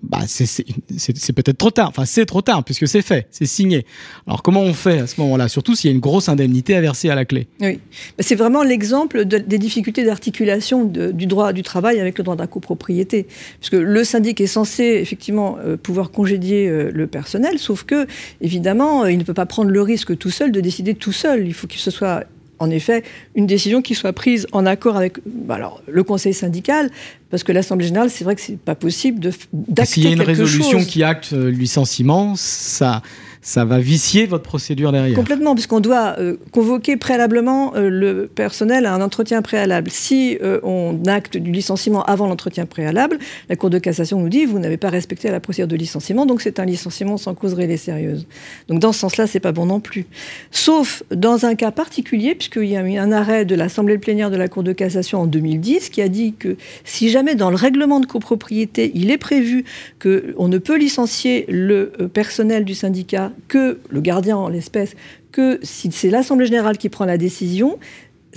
bah 0.01 0.19
c'est 0.27 1.33
peut-être 1.33 1.57
trop 1.57 1.71
tard. 1.71 1.89
Enfin, 1.89 2.05
c'est 2.05 2.25
trop 2.25 2.41
tard 2.41 2.63
puisque 2.63 2.87
c'est 2.87 3.01
fait, 3.01 3.27
c'est 3.31 3.45
signé. 3.45 3.85
Alors 4.25 4.43
comment 4.43 4.61
on 4.61 4.73
fait 4.73 4.99
à 4.99 5.07
ce 5.07 5.19
moment-là? 5.21 5.47
Surtout 5.47 5.75
s'il 5.75 5.89
y 5.89 5.93
a 5.93 5.95
une 5.95 6.01
grosse 6.01 6.29
indemnité 6.29 6.75
à 6.75 6.81
verser 6.81 7.09
à 7.09 7.15
la 7.15 7.25
clé. 7.25 7.47
Oui, 7.61 7.79
c'est 8.19 8.35
vraiment 8.35 8.63
l'exemple 8.63 9.25
des 9.25 9.57
difficultés 9.57 10.03
d'articulation 10.03 10.85
du 10.85 11.25
droit 11.25 11.53
du 11.53 11.63
travail 11.63 11.99
avec 11.99 12.17
le 12.17 12.23
droit 12.23 12.35
de 12.35 12.41
la 12.41 12.47
copropriété. 12.47 13.27
Puisque 13.59 13.73
le 13.73 14.03
syndic 14.03 14.41
est 14.41 14.47
censé 14.47 14.83
effectivement 14.83 15.57
euh, 15.63 15.77
pouvoir 15.77 16.11
congédier 16.11 16.67
euh, 16.67 16.91
le 16.93 17.07
personnel, 17.07 17.59
sauf 17.59 17.83
que 17.83 18.07
évidemment, 18.41 19.03
euh, 19.03 19.11
il 19.11 19.17
ne 19.17 19.23
peut 19.23 19.33
pas 19.33 19.45
prendre 19.45 19.71
le 19.71 19.81
risque 19.81 20.17
tout 20.17 20.31
seul 20.31 20.51
de 20.51 20.61
décider 20.61 20.95
tout 20.95 21.11
seul. 21.11 21.47
Il 21.47 21.53
faut 21.53 21.67
que 21.67 21.75
ce 21.75 21.91
soit 21.91 22.25
en 22.59 22.69
effet, 22.69 23.03
une 23.35 23.45
décision 23.45 23.81
qui 23.81 23.95
soit 23.95 24.13
prise 24.13 24.47
en 24.51 24.65
accord 24.65 24.97
avec 24.97 25.17
bah 25.25 25.55
alors, 25.55 25.81
le 25.87 26.03
conseil 26.03 26.33
syndical, 26.33 26.89
parce 27.29 27.43
que 27.43 27.51
l'Assemblée 27.51 27.87
générale, 27.87 28.09
c'est 28.09 28.23
vrai 28.23 28.35
que 28.35 28.41
c'est 28.41 28.59
pas 28.59 28.75
possible 28.75 29.19
d'acter 29.53 29.93
S'il 29.93 30.03
y 30.03 30.07
a 30.07 30.11
une 30.11 30.21
résolution 30.21 30.83
qui 30.83 31.03
acte 31.03 31.31
le 31.31 31.49
licenciement, 31.49 32.35
ça, 32.35 33.01
ça 33.47 33.63
va 33.63 33.79
vicier 33.79 34.25
votre 34.25 34.43
procédure 34.43 34.91
derrière. 34.91 35.15
Complètement, 35.15 35.53
puisqu'on 35.53 35.79
doit 35.79 36.15
euh, 36.19 36.35
convoquer 36.51 36.97
préalablement 36.97 37.73
euh, 37.77 37.87
le 37.89 38.27
personnel 38.27 38.85
à 38.85 38.93
un 38.93 38.99
entretien 38.99 39.41
préalable. 39.41 39.89
Si 39.89 40.37
euh, 40.41 40.59
on 40.63 40.99
acte 41.07 41.37
du 41.37 41.53
licenciement 41.53 42.03
avant 42.03 42.27
l'entretien 42.27 42.65
préalable, 42.65 43.19
la 43.47 43.55
Cour 43.55 43.69
de 43.69 43.79
cassation 43.79 44.19
nous 44.19 44.27
dit 44.27 44.43
vous 44.43 44.59
n'avez 44.59 44.75
pas 44.75 44.89
respecté 44.89 45.31
la 45.31 45.39
procédure 45.39 45.69
de 45.69 45.77
licenciement, 45.77 46.25
donc 46.25 46.41
c'est 46.41 46.59
un 46.59 46.65
licenciement 46.65 47.15
sans 47.15 47.35
cause 47.35 47.53
réelle 47.53 47.71
et 47.71 47.77
sérieuse. 47.77 48.27
Donc 48.67 48.79
dans 48.79 48.91
ce 48.91 48.99
sens-là, 48.99 49.27
c'est 49.27 49.39
pas 49.39 49.53
bon 49.53 49.65
non 49.65 49.79
plus. 49.79 50.07
Sauf 50.51 51.03
dans 51.09 51.45
un 51.45 51.55
cas 51.55 51.71
particulier, 51.71 52.35
puisqu'il 52.35 52.67
y 52.67 52.75
a 52.75 52.81
eu 52.81 52.97
un 52.97 53.13
arrêt 53.13 53.45
de 53.45 53.55
l'Assemblée 53.55 53.97
plénière 53.97 54.29
de 54.29 54.35
la 54.35 54.49
Cour 54.49 54.63
de 54.63 54.73
cassation 54.73 55.21
en 55.21 55.25
2010 55.25 55.87
qui 55.87 56.01
a 56.01 56.09
dit 56.09 56.33
que 56.37 56.57
si 56.83 57.07
jamais 57.07 57.35
dans 57.35 57.49
le 57.49 57.55
règlement 57.55 58.01
de 58.01 58.07
copropriété, 58.07 58.91
il 58.93 59.09
est 59.09 59.17
prévu 59.17 59.63
qu'on 60.03 60.49
ne 60.49 60.57
peut 60.57 60.77
licencier 60.77 61.45
le 61.47 61.93
personnel 62.13 62.65
du 62.65 62.75
syndicat 62.75 63.31
que 63.47 63.79
le 63.89 64.01
gardien 64.01 64.37
en 64.37 64.49
l'espèce, 64.49 64.95
que 65.31 65.59
si 65.63 65.91
c'est 65.91 66.09
l'Assemblée 66.09 66.45
générale 66.45 66.77
qui 66.77 66.89
prend 66.89 67.05
la 67.05 67.17
décision, 67.17 67.77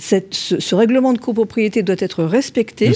ce, 0.01 0.75
règlement 0.75 1.13
de 1.13 1.19
copropriété 1.19 1.83
doit 1.83 1.95
être 1.99 2.23
respecté. 2.23 2.91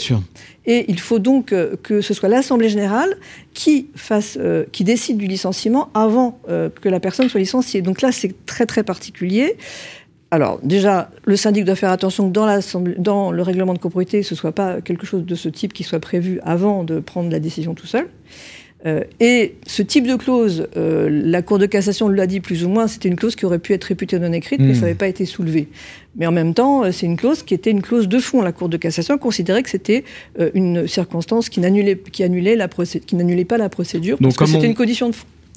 Et 0.65 0.85
il 0.87 0.99
faut 0.99 1.19
donc 1.19 1.51
euh, 1.51 1.75
que 1.81 2.01
ce 2.01 2.13
soit 2.13 2.29
l'Assemblée 2.29 2.69
générale 2.69 3.17
qui, 3.53 3.87
fasse, 3.95 4.37
euh, 4.39 4.65
qui 4.71 4.83
décide 4.83 5.17
du 5.17 5.27
licenciement 5.27 5.89
avant 5.93 6.39
euh, 6.49 6.69
que 6.81 6.89
la 6.89 6.99
personne 6.99 7.29
soit 7.29 7.39
licenciée. 7.39 7.81
Donc 7.81 8.01
là, 8.01 8.11
c'est 8.11 8.33
très 8.45 8.65
très 8.65 8.83
particulier. 8.83 9.57
Alors 10.31 10.59
déjà, 10.63 11.11
le 11.25 11.35
syndic 11.35 11.65
doit 11.65 11.75
faire 11.75 11.91
attention 11.91 12.27
que 12.27 12.33
dans, 12.33 12.61
dans 12.97 13.31
le 13.31 13.41
règlement 13.43 13.73
de 13.73 13.79
copropriété, 13.79 14.23
ce 14.23 14.33
ne 14.33 14.37
soit 14.37 14.51
pas 14.51 14.81
quelque 14.81 15.05
chose 15.05 15.23
de 15.23 15.35
ce 15.35 15.49
type 15.49 15.71
qui 15.71 15.83
soit 15.83 15.99
prévu 15.99 16.39
avant 16.43 16.83
de 16.83 16.99
prendre 16.99 17.29
la 17.29 17.39
décision 17.39 17.75
tout 17.75 17.87
seul. 17.87 18.07
Euh, 18.85 19.03
et 19.19 19.55
ce 19.65 19.81
type 19.81 20.05
de 20.05 20.15
clause, 20.15 20.67
euh, 20.77 21.09
la 21.09 21.41
Cour 21.41 21.57
de 21.57 21.65
cassation 21.65 22.07
l'a 22.07 22.27
dit 22.27 22.39
plus 22.39 22.63
ou 22.63 22.69
moins, 22.69 22.87
c'était 22.87 23.09
une 23.09 23.15
clause 23.15 23.35
qui 23.35 23.45
aurait 23.45 23.59
pu 23.59 23.73
être 23.73 23.85
réputée 23.85 24.19
non 24.19 24.31
écrite, 24.31 24.59
mais 24.59 24.73
ça 24.73 24.79
hmm. 24.79 24.83
n'avait 24.83 24.95
pas 24.95 25.07
été 25.07 25.25
soulevé. 25.25 25.67
Mais 26.15 26.27
en 26.27 26.31
même 26.31 26.53
temps, 26.53 26.83
euh, 26.83 26.91
c'est 26.91 27.07
une 27.07 27.17
clause 27.17 27.41
qui 27.41 27.55
était 27.55 27.71
une 27.71 27.81
clause 27.81 28.07
de 28.07 28.19
fond. 28.19 28.41
La 28.41 28.51
Cour 28.51 28.69
de 28.69 28.77
cassation 28.77 29.17
considérait 29.17 29.63
que 29.63 29.69
c'était 29.69 30.03
une 30.53 30.87
circonstance 30.87 31.49
qui 31.49 31.59
n'annulait, 31.59 31.97
qui 31.97 32.23
annulait 32.23 32.55
la 32.55 32.67
qui 32.67 33.15
n'annulait 33.15 33.45
pas 33.45 33.57
la 33.57 33.69
procédure, 33.69 34.17
Donc 34.19 34.35
parce 34.35 34.51
que 34.51 34.55
c'était 34.55 34.67
une 34.67 34.75
condition 34.75 35.09
de, 35.09 35.15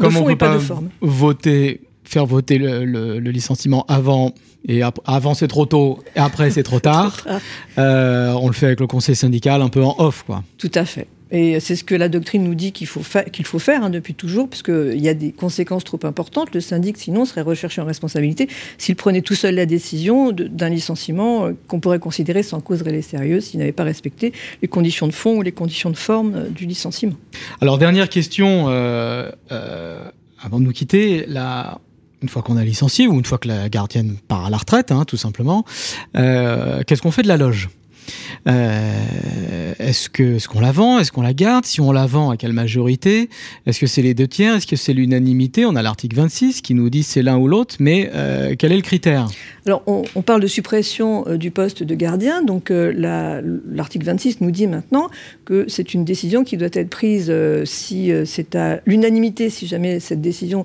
fond 0.09 0.29
et 0.29 0.37
pas, 0.37 0.55
de 0.55 0.59
forme. 0.59 0.89
Voter, 1.01 1.81
faire 2.05 2.27
voter 2.27 2.59
le, 2.59 3.19
licenciement 3.19 3.85
avant 3.89 4.35
et 4.67 4.83
avant 5.05 5.35
c'est 5.35 5.49
trop 5.49 5.67
tôt 5.67 5.99
et 6.17 6.19
après 6.19 6.51
c'est 6.51 6.63
trop 6.63 6.81
tard. 6.81 7.25
on 7.77 8.47
le 8.47 8.53
fait 8.53 8.67
avec 8.67 8.81
le 8.81 8.87
conseil 8.87 9.17
syndical 9.17 9.61
un 9.63 9.69
peu 9.69 9.83
en 9.85 9.95
off, 9.99 10.25
quoi. 10.27 10.43
Tout 10.57 10.73
à 10.75 10.85
fait. 10.85 11.07
Et 11.31 11.61
c'est 11.61 11.77
ce 11.77 11.85
que 11.85 11.95
la 11.95 12.09
doctrine 12.09 12.43
nous 12.43 12.55
dit 12.55 12.73
qu'il 12.73 12.87
faut, 12.87 13.03
qu'il 13.33 13.47
faut 13.47 13.59
faire 13.59 13.85
hein, 13.85 13.91
depuis 13.91 14.15
toujours, 14.15 14.49
puisqu'il 14.49 15.01
y 15.01 15.09
a 15.09 15.15
des 15.15 15.33
conséquences 15.33 15.85
trop 15.85 16.01
importantes. 16.05 16.55
Le 16.55 16.61
syndic, 16.61 16.97
sinon, 16.97 17.25
serait 17.25 17.43
recherché 17.43 17.81
en 17.81 17.85
responsabilité 17.85 18.49
s'il 18.79 18.97
prenait 18.97 19.23
tout 19.23 19.35
seul 19.35 19.55
la 19.55 19.67
décision 19.67 20.33
d'un 20.33 20.69
licenciement 20.69 21.47
euh, 21.47 21.53
qu'on 21.67 21.81
pourrait 21.81 21.99
considérer 21.99 22.43
sans 22.43 22.61
cause 22.61 22.83
réelle 22.83 22.97
et 22.97 23.03
sérieuse 23.03 23.45
s'il 23.45 23.61
n'avait 23.61 23.73
pas 23.73 23.85
respecté 23.85 24.33
les 24.63 24.69
conditions 24.69 25.07
de 25.07 25.13
fond 25.13 25.37
ou 25.37 25.43
les 25.43 25.53
conditions 25.53 25.91
de 25.91 25.97
forme 25.97 26.35
euh, 26.35 26.49
du 26.49 26.67
licenciement. 26.67 27.17
Alors, 27.61 27.79
dernière 27.79 28.09
question, 28.09 28.67
euh, 28.69 29.31
avant 30.43 30.61
de 30.61 30.65
nous 30.65 30.73
quitter, 30.73 31.27
une 32.23 32.29
fois 32.29 32.43
qu'on 32.43 32.57
a 32.57 32.65
licencié 32.65 33.07
ou 33.07 33.15
une 33.15 33.25
fois 33.25 33.39
que 33.39 33.49
la 33.49 33.69
gardienne 33.69 34.17
part 34.29 34.47
à 34.47 34.51
la 34.51 34.57
retraite, 34.57 34.93
hein, 34.93 35.05
tout 35.07 35.17
simplement, 35.17 35.65
qu'est-ce 36.15 37.03
qu'on 37.03 37.11
fait 37.11 37.23
de 37.23 37.29
la 37.29 37.37
loge? 37.37 37.69
Euh, 38.47 39.75
est-ce 39.79 40.09
que 40.09 40.37
est-ce 40.37 40.49
qu'on 40.49 40.61
la 40.61 40.73
vend? 40.73 40.99
Est-ce 40.99 41.13
qu'on 41.13 41.23
la 41.23 41.35
garde? 41.35 41.65
Si 41.65 41.81
on 41.81 41.93
la 41.93 42.07
vend, 42.07 42.31
à 42.31 42.37
quelle 42.37 42.53
majorité? 42.53 43.29
Est-ce 43.67 43.81
que 43.81 43.87
c'est 43.87 44.03
les 44.03 44.15
deux 44.15 44.27
tiers? 44.27 44.55
Est-ce 44.55 44.67
que 44.67 44.77
c'est 44.77 44.93
l'unanimité? 44.93 45.67
On 45.67 45.77
a 45.77 45.83
l'article 45.83 46.17
26 46.17 46.61
qui 46.61 46.75
nous 46.75 46.91
dit 46.91 47.03
c'est 47.03 47.23
l'un 47.23 47.39
ou 47.39 47.49
l'autre, 47.49 47.77
mais 47.79 48.11
euh, 48.15 48.55
quel 48.59 48.73
est 48.73 48.77
le 48.77 48.83
critère? 48.83 49.29
Alors, 49.67 49.83
on, 49.87 50.23
parle 50.23 50.41
de 50.41 50.47
suppression 50.47 51.27
euh, 51.29 51.37
du 51.37 51.51
poste 51.51 51.83
de 51.83 51.95
gardien. 51.95 52.43
Donc, 52.43 52.71
l'article 52.71 54.07
26 54.07 54.41
nous 54.41 54.51
dit 54.51 54.67
maintenant 54.67 55.09
que 55.45 55.67
c'est 55.69 55.95
une 55.95 56.05
décision 56.05 56.45
qui 56.45 56.57
doit 56.57 56.69
être 56.73 56.91
prise 56.91 57.33
si 57.65 58.11
c'est 58.25 58.55
à 58.55 58.81
l'unanimité, 58.87 59.51
si 59.51 59.67
jamais 59.67 60.01
cette 60.01 60.21
décision 60.21 60.65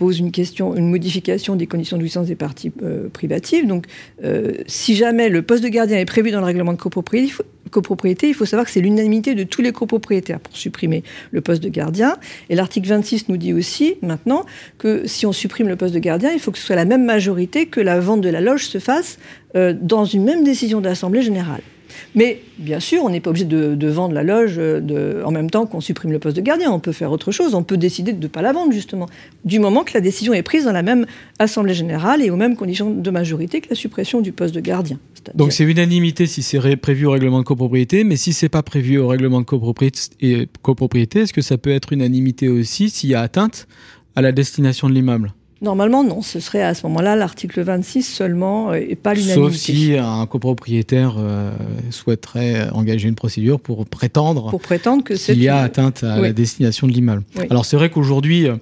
pose 0.00 0.18
une 0.18 0.32
question, 0.32 0.74
une 0.74 0.88
modification 0.88 1.56
des 1.56 1.66
conditions 1.66 1.98
de 1.98 2.02
licence 2.02 2.26
des 2.26 2.34
parties 2.34 2.72
euh, 2.82 3.10
privatives. 3.10 3.66
Donc, 3.66 3.84
euh, 4.24 4.54
si 4.66 4.96
jamais 4.96 5.28
le 5.28 5.42
poste 5.42 5.62
de 5.62 5.68
gardien 5.68 5.98
est 5.98 6.06
prévu 6.06 6.30
dans 6.30 6.40
le 6.40 6.46
règlement 6.46 6.72
de 6.72 6.78
copropriété, 6.78 7.26
il 7.26 7.30
faut, 7.30 7.44
copropriété, 7.70 8.26
il 8.26 8.34
faut 8.34 8.46
savoir 8.46 8.64
que 8.64 8.72
c'est 8.72 8.80
l'unanimité 8.80 9.34
de 9.34 9.44
tous 9.44 9.60
les 9.60 9.72
copropriétaires 9.72 10.40
pour 10.40 10.56
supprimer 10.56 11.04
le 11.32 11.42
poste 11.42 11.62
de 11.62 11.68
gardien. 11.68 12.16
Et 12.48 12.54
l'article 12.54 12.88
26 12.88 13.28
nous 13.28 13.36
dit 13.36 13.52
aussi 13.52 13.96
maintenant 14.00 14.46
que 14.78 15.06
si 15.06 15.26
on 15.26 15.32
supprime 15.32 15.68
le 15.68 15.76
poste 15.76 15.92
de 15.92 15.98
gardien, 15.98 16.30
il 16.32 16.40
faut 16.40 16.50
que 16.50 16.58
ce 16.58 16.64
soit 16.64 16.76
la 16.76 16.86
même 16.86 17.04
majorité 17.04 17.66
que 17.66 17.82
la 17.82 18.00
vente 18.00 18.22
de 18.22 18.30
la 18.30 18.40
loge 18.40 18.68
se 18.68 18.78
fasse 18.78 19.18
euh, 19.54 19.74
dans 19.78 20.06
une 20.06 20.24
même 20.24 20.44
décision 20.44 20.80
d'assemblée 20.80 21.20
générale. 21.20 21.60
Mais 22.14 22.42
bien 22.58 22.80
sûr, 22.80 23.04
on 23.04 23.10
n'est 23.10 23.20
pas 23.20 23.30
obligé 23.30 23.46
de, 23.46 23.88
vendre 23.88 24.14
la 24.14 24.22
loge 24.22 24.54
euh, 24.58 25.22
en 25.24 25.30
même 25.30 25.50
temps 25.50 25.66
qu'on 25.66 25.80
supprime 25.80 26.12
le 26.12 26.18
poste 26.18 26.36
de 26.36 26.42
gardien. 26.42 26.70
On 26.70 26.78
peut 26.78 26.92
faire 26.92 27.12
autre 27.12 27.32
chose. 27.32 27.54
On 27.54 27.62
peut 27.62 27.76
décider 27.76 28.12
de 28.12 28.22
ne 28.22 28.28
pas 28.28 28.42
la 28.42 28.52
vendre, 28.52 28.72
justement. 28.72 29.06
Du 29.44 29.58
moment 29.58 29.84
que 29.84 29.92
la 29.94 30.00
décision 30.00 30.32
est 30.32 30.42
prise 30.42 30.64
dans 30.64 30.72
la 30.72 30.82
même 30.82 31.06
Assemblée 31.38 31.74
générale 31.74 32.22
et 32.22 32.30
aux 32.30 32.36
mêmes 32.36 32.56
conditions 32.56 32.90
de 32.90 33.10
majorité 33.10 33.60
que 33.60 33.70
la 33.70 33.76
suppression 33.76 34.20
du 34.20 34.32
poste 34.32 34.54
de 34.54 34.60
gardien. 34.60 34.98
Donc 35.34 35.52
c'est 35.52 35.64
unanimité 35.64 36.26
si 36.26 36.42
c'est 36.42 36.76
prévu 36.76 37.06
au 37.06 37.10
règlement 37.10 37.40
de 37.40 37.44
copropriété, 37.44 38.04
mais 38.04 38.16
si 38.16 38.32
c'est 38.32 38.48
pas 38.48 38.62
prévu 38.62 38.98
au 38.98 39.08
règlement 39.08 39.40
de 39.40 39.46
copropriété, 39.46 40.48
copropriété 40.62 41.20
est-ce 41.20 41.32
que 41.32 41.42
ça 41.42 41.58
peut 41.58 41.70
être 41.70 41.92
unanimité 41.92 42.48
aussi 42.48 42.90
s'il 42.90 43.10
y 43.10 43.14
a 43.14 43.20
atteinte 43.20 43.66
à 44.16 44.22
la 44.22 44.32
destination 44.32 44.88
de 44.88 44.94
l'immeuble? 44.94 45.32
Normalement, 45.62 46.02
non. 46.02 46.22
Ce 46.22 46.40
serait 46.40 46.62
à 46.62 46.74
ce 46.74 46.86
moment-là 46.86 47.16
l'article 47.16 47.60
26 47.62 48.02
seulement 48.02 48.70
euh, 48.70 48.74
et 48.76 48.96
pas 48.96 49.12
l'unanimité. 49.12 49.52
Sauf 49.52 49.54
si 49.54 49.96
un 49.96 50.24
copropriétaire 50.26 51.16
euh, 51.18 51.52
souhaiterait 51.90 52.70
engager 52.70 53.08
une 53.08 53.14
procédure 53.14 53.60
pour 53.60 53.84
prétendre, 53.86 54.50
pour 54.50 54.60
prétendre 54.62 55.04
que 55.04 55.14
qu'il 55.14 55.42
y 55.42 55.48
a 55.48 55.58
atteinte 55.58 56.02
à 56.02 56.18
la 56.18 56.32
destination 56.32 56.86
de 56.86 56.92
l'immeuble. 56.92 57.24
Alors 57.50 57.66
c'est 57.66 57.76
vrai 57.76 57.90
qu'aujourd'hui, 57.90 58.48
euh, 58.48 58.56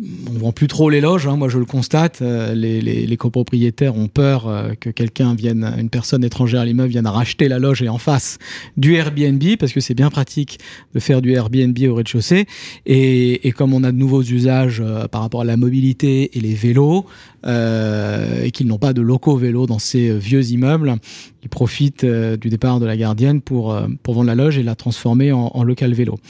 on 0.00 0.38
vend 0.38 0.52
plus 0.52 0.66
trop 0.66 0.90
l'éloge, 0.90 1.26
hein, 1.26 1.36
moi 1.36 1.48
je 1.48 1.58
le 1.58 1.64
constate. 1.64 2.22
Euh, 2.22 2.54
les, 2.54 3.16
copropriétaires 3.16 3.96
ont 3.96 4.08
peur 4.08 4.48
euh, 4.48 4.74
que 4.78 4.90
quelqu'un 4.90 5.34
vienne, 5.34 5.74
une 5.78 5.90
personne 5.90 6.24
étrangère 6.24 6.62
à 6.62 6.64
l'immeuble 6.64 6.90
vienne 6.90 7.06
racheter 7.06 7.48
la 7.48 7.58
loge 7.58 7.82
et 7.82 7.88
en 7.88 7.98
face 7.98 8.38
du 8.76 8.94
Airbnb, 8.94 9.42
parce 9.58 9.72
que 9.72 9.80
c'est 9.80 9.94
bien 9.94 10.10
pratique 10.10 10.58
de 10.94 11.00
faire 11.00 11.22
du 11.22 11.32
Airbnb 11.32 11.76
au 11.88 11.94
rez-de-chaussée. 11.94 12.46
Et, 12.86 13.52
comme 13.56 13.74
on 13.74 13.84
a 13.84 13.92
de 13.92 13.96
nouveaux 13.96 14.22
usages 14.22 14.82
euh, 14.84 15.06
par 15.08 15.20
rapport 15.20 15.42
à 15.42 15.44
la 15.44 15.56
mobilité 15.56 16.36
et 16.36 16.40
les 16.40 16.54
vélos, 16.54 17.06
et 17.44 18.52
qu'ils 18.52 18.68
n'ont 18.68 18.78
pas 18.78 18.92
de 18.92 19.00
locaux 19.02 19.36
vélos 19.36 19.66
dans 19.66 19.80
ces 19.80 20.16
vieux 20.16 20.52
immeubles, 20.52 20.94
ils 21.42 21.48
profitent 21.48 22.06
du 22.06 22.50
départ 22.50 22.78
de 22.78 22.86
la 22.86 22.96
gardienne 22.96 23.40
pour, 23.40 23.76
pour 24.04 24.14
vendre 24.14 24.28
la 24.28 24.36
loge 24.36 24.58
et 24.58 24.62
la 24.62 24.76
transformer 24.76 25.32
en 25.32 25.64
local 25.64 25.92
vélo. 25.92 26.20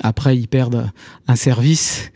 Après, 0.00 0.36
ils 0.36 0.48
perdent 0.48 0.90
un 1.28 1.36
service 1.36 2.12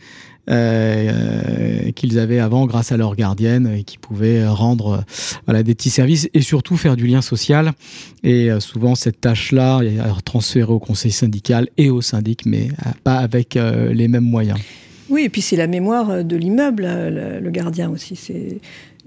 euh, 0.49 1.91
qu'ils 1.91 2.17
avaient 2.17 2.39
avant 2.39 2.65
grâce 2.65 2.91
à 2.91 2.97
leur 2.97 3.15
gardienne 3.15 3.71
et 3.77 3.83
qui 3.83 3.97
pouvaient 3.97 4.47
rendre 4.47 5.03
voilà, 5.45 5.61
des 5.63 5.75
petits 5.75 5.89
services 5.89 6.27
et 6.33 6.41
surtout 6.41 6.75
faire 6.75 6.95
du 6.95 7.05
lien 7.05 7.21
social. 7.21 7.73
Et 8.23 8.49
euh, 8.49 8.59
souvent, 8.59 8.95
cette 8.95 9.21
tâche-là 9.21 9.81
est 9.81 9.99
transférée 10.23 10.71
au 10.71 10.79
conseil 10.79 11.11
syndical 11.11 11.69
et 11.77 11.89
au 11.89 12.01
syndic, 12.01 12.45
mais 12.45 12.69
euh, 12.85 12.91
pas 13.03 13.17
avec 13.17 13.55
les 13.55 14.07
mêmes 14.07 14.23
moyens. 14.23 14.59
Oui, 15.09 15.23
et 15.23 15.29
puis 15.29 15.41
c'est 15.41 15.55
la 15.55 15.67
mémoire 15.67 16.23
de 16.23 16.35
l'immeuble, 16.35 16.83
le 16.83 17.49
gardien 17.49 17.89
aussi. 17.89 18.15
C'est 18.15 18.59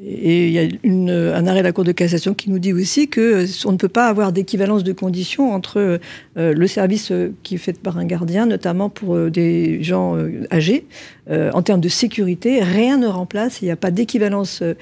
et 0.05 0.49
il 0.49 0.53
y 0.53 0.59
a 0.59 1.38
un 1.38 1.47
arrêt 1.47 1.61
de 1.61 1.65
la 1.65 1.73
Cour 1.73 1.85
de 1.85 1.93
cassation 1.93 2.35
qui 2.35 2.51
nous 2.51 2.59
dit 2.59 2.73
aussi 2.73 3.09
que 3.09 3.47
on 3.67 3.73
ne 3.73 3.77
peut 3.77 3.88
pas 3.88 4.07
avoir 4.07 4.33
d'équivalence 4.33 4.83
de 4.85 4.93
conditions 4.93 5.53
entre 5.53 6.01
le 6.37 6.67
service 6.67 7.12
qui 7.43 7.55
est 7.55 7.59
fait 7.59 7.79
par 7.79 7.99
un 7.99 8.05
gardien, 8.05 8.47
notamment 8.47 8.88
pour 8.88 9.31
des 9.31 9.83
gens 9.83 10.17
âgés, 10.51 10.87
euh, 11.31 11.53
en 11.55 11.62
termes 11.62 11.81
de 11.81 11.88
sécurité, 11.88 12.65
rien 12.65 12.99
ne 12.99 13.07
remplace, 13.07 13.62
il 13.62 13.67
n'y 13.67 13.71
a 13.71 13.77
pas 13.77 13.93
d'équivalence 13.93 14.61
euh, 14.61 14.75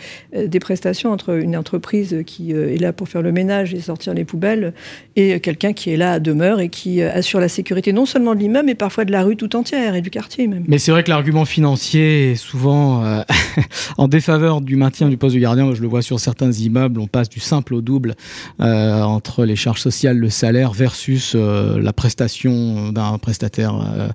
des 0.46 0.58
prestations 0.58 1.12
entre 1.12 1.38
une 1.38 1.54
entreprise 1.54 2.22
qui 2.24 2.54
euh, 2.54 2.74
est 2.74 2.78
là 2.78 2.94
pour 2.94 3.10
faire 3.10 3.20
le 3.20 3.30
ménage 3.30 3.74
et 3.74 3.80
sortir 3.80 4.14
les 4.14 4.24
poubelles 4.24 4.72
et 5.16 5.38
quelqu'un 5.40 5.74
qui 5.74 5.90
est 5.90 5.98
là 5.98 6.12
à 6.12 6.18
demeure 6.18 6.60
et 6.60 6.70
qui 6.70 7.02
assure 7.02 7.40
la 7.40 7.48
sécurité 7.48 7.92
non 7.92 8.06
seulement 8.06 8.34
de 8.34 8.40
l'immeuble, 8.40 8.66
mais 8.66 8.74
parfois 8.74 9.04
de 9.04 9.12
la 9.12 9.22
rue 9.22 9.36
tout 9.36 9.54
entière 9.54 9.94
et 9.94 10.00
du 10.00 10.08
quartier 10.08 10.46
même. 10.46 10.64
Mais 10.66 10.78
c'est 10.78 10.92
vrai 10.92 11.02
que 11.02 11.10
l'argument 11.10 11.44
financier 11.44 12.32
est 12.32 12.36
souvent 12.36 13.22
en 13.98 14.08
défaveur 14.08 14.62
du 14.62 14.76
maintien 14.76 15.09
du 15.10 15.18
poste 15.18 15.34
de 15.34 15.40
gardien. 15.40 15.74
Je 15.74 15.82
le 15.82 15.88
vois 15.88 16.00
sur 16.00 16.18
certains 16.18 16.50
immeubles, 16.50 16.98
on 17.00 17.06
passe 17.06 17.28
du 17.28 17.40
simple 17.40 17.74
au 17.74 17.82
double 17.82 18.14
entre 18.58 19.44
les 19.44 19.56
charges 19.56 19.80
sociales, 19.80 20.16
le 20.16 20.30
salaire 20.30 20.72
versus 20.72 21.34
la 21.34 21.92
prestation 21.92 22.92
d'un 22.92 23.18
prestataire 23.18 24.12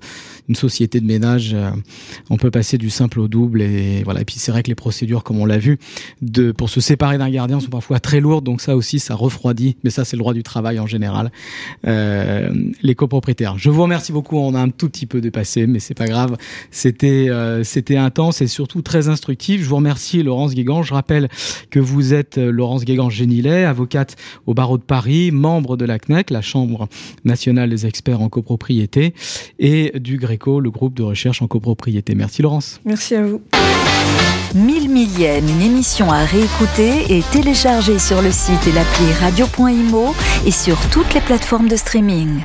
une 0.48 0.54
société 0.54 1.00
de 1.00 1.06
ménage, 1.06 1.52
euh, 1.54 1.70
on 2.30 2.36
peut 2.36 2.50
passer 2.50 2.78
du 2.78 2.90
simple 2.90 3.20
au 3.20 3.28
double 3.28 3.62
et 3.62 4.02
voilà. 4.04 4.20
Et 4.20 4.24
puis 4.24 4.36
c'est 4.38 4.52
vrai 4.52 4.62
que 4.62 4.68
les 4.68 4.74
procédures, 4.74 5.24
comme 5.24 5.38
on 5.38 5.46
l'a 5.46 5.58
vu, 5.58 5.78
pour 6.56 6.70
se 6.70 6.80
séparer 6.80 7.18
d'un 7.18 7.30
gardien 7.30 7.60
sont 7.60 7.70
parfois 7.70 8.00
très 8.00 8.20
lourdes, 8.20 8.44
donc 8.44 8.60
ça 8.60 8.76
aussi 8.76 8.98
ça 8.98 9.14
refroidit. 9.14 9.76
Mais 9.84 9.90
ça 9.90 10.04
c'est 10.04 10.16
le 10.16 10.20
droit 10.20 10.34
du 10.34 10.42
travail 10.42 10.78
en 10.78 10.86
général. 10.86 11.32
Euh, 11.86 12.50
les 12.82 12.94
copropriétaires. 12.94 13.58
Je 13.58 13.70
vous 13.70 13.82
remercie 13.82 14.12
beaucoup. 14.12 14.36
On 14.36 14.54
a 14.54 14.60
un 14.60 14.70
tout 14.70 14.88
petit 14.88 15.06
peu 15.06 15.20
dépassé, 15.20 15.66
mais 15.66 15.80
c'est 15.80 15.94
pas 15.94 16.06
grave. 16.06 16.36
C'était 16.70 17.28
euh, 17.28 17.64
c'était 17.64 17.96
intense 17.96 18.40
et 18.40 18.46
surtout 18.46 18.82
très 18.82 19.08
instructif. 19.08 19.62
Je 19.62 19.68
vous 19.68 19.76
remercie 19.76 20.22
Laurence 20.22 20.54
Guégan. 20.54 20.82
Je 20.82 20.94
rappelle 20.94 21.28
que 21.70 21.80
vous 21.80 22.14
êtes 22.14 22.38
Laurence 22.38 22.84
Guégan-Génilet, 22.84 23.64
avocate 23.64 24.16
au 24.46 24.54
barreau 24.54 24.78
de 24.78 24.82
Paris, 24.82 25.30
membre 25.30 25.76
de 25.76 25.84
la 25.84 25.98
CNEC, 25.98 26.30
la 26.30 26.42
Chambre 26.42 26.88
nationale 27.24 27.70
des 27.70 27.86
experts 27.86 28.20
en 28.20 28.28
copropriété, 28.28 29.14
et 29.58 29.92
du 29.98 30.18
Gré 30.18 30.35
le 30.44 30.70
groupe 30.70 30.94
de 30.94 31.02
recherche 31.02 31.42
en 31.42 31.46
copropriété. 31.46 32.14
Merci 32.14 32.42
Laurence. 32.42 32.80
Merci 32.84 33.14
à 33.14 33.22
vous. 33.22 33.40
Mille 34.54 34.88
millième, 34.88 35.46
une 35.48 35.60
émission 35.60 36.10
à 36.10 36.24
réécouter 36.24 37.16
et 37.16 37.22
télécharger 37.32 37.98
sur 37.98 38.22
le 38.22 38.30
site 38.30 38.66
et 38.66 38.72
l'appli 38.72 39.12
radio.imo 39.20 40.14
et 40.46 40.50
sur 40.50 40.78
toutes 40.90 41.12
les 41.14 41.20
plateformes 41.20 41.68
de 41.68 41.76
streaming. 41.76 42.42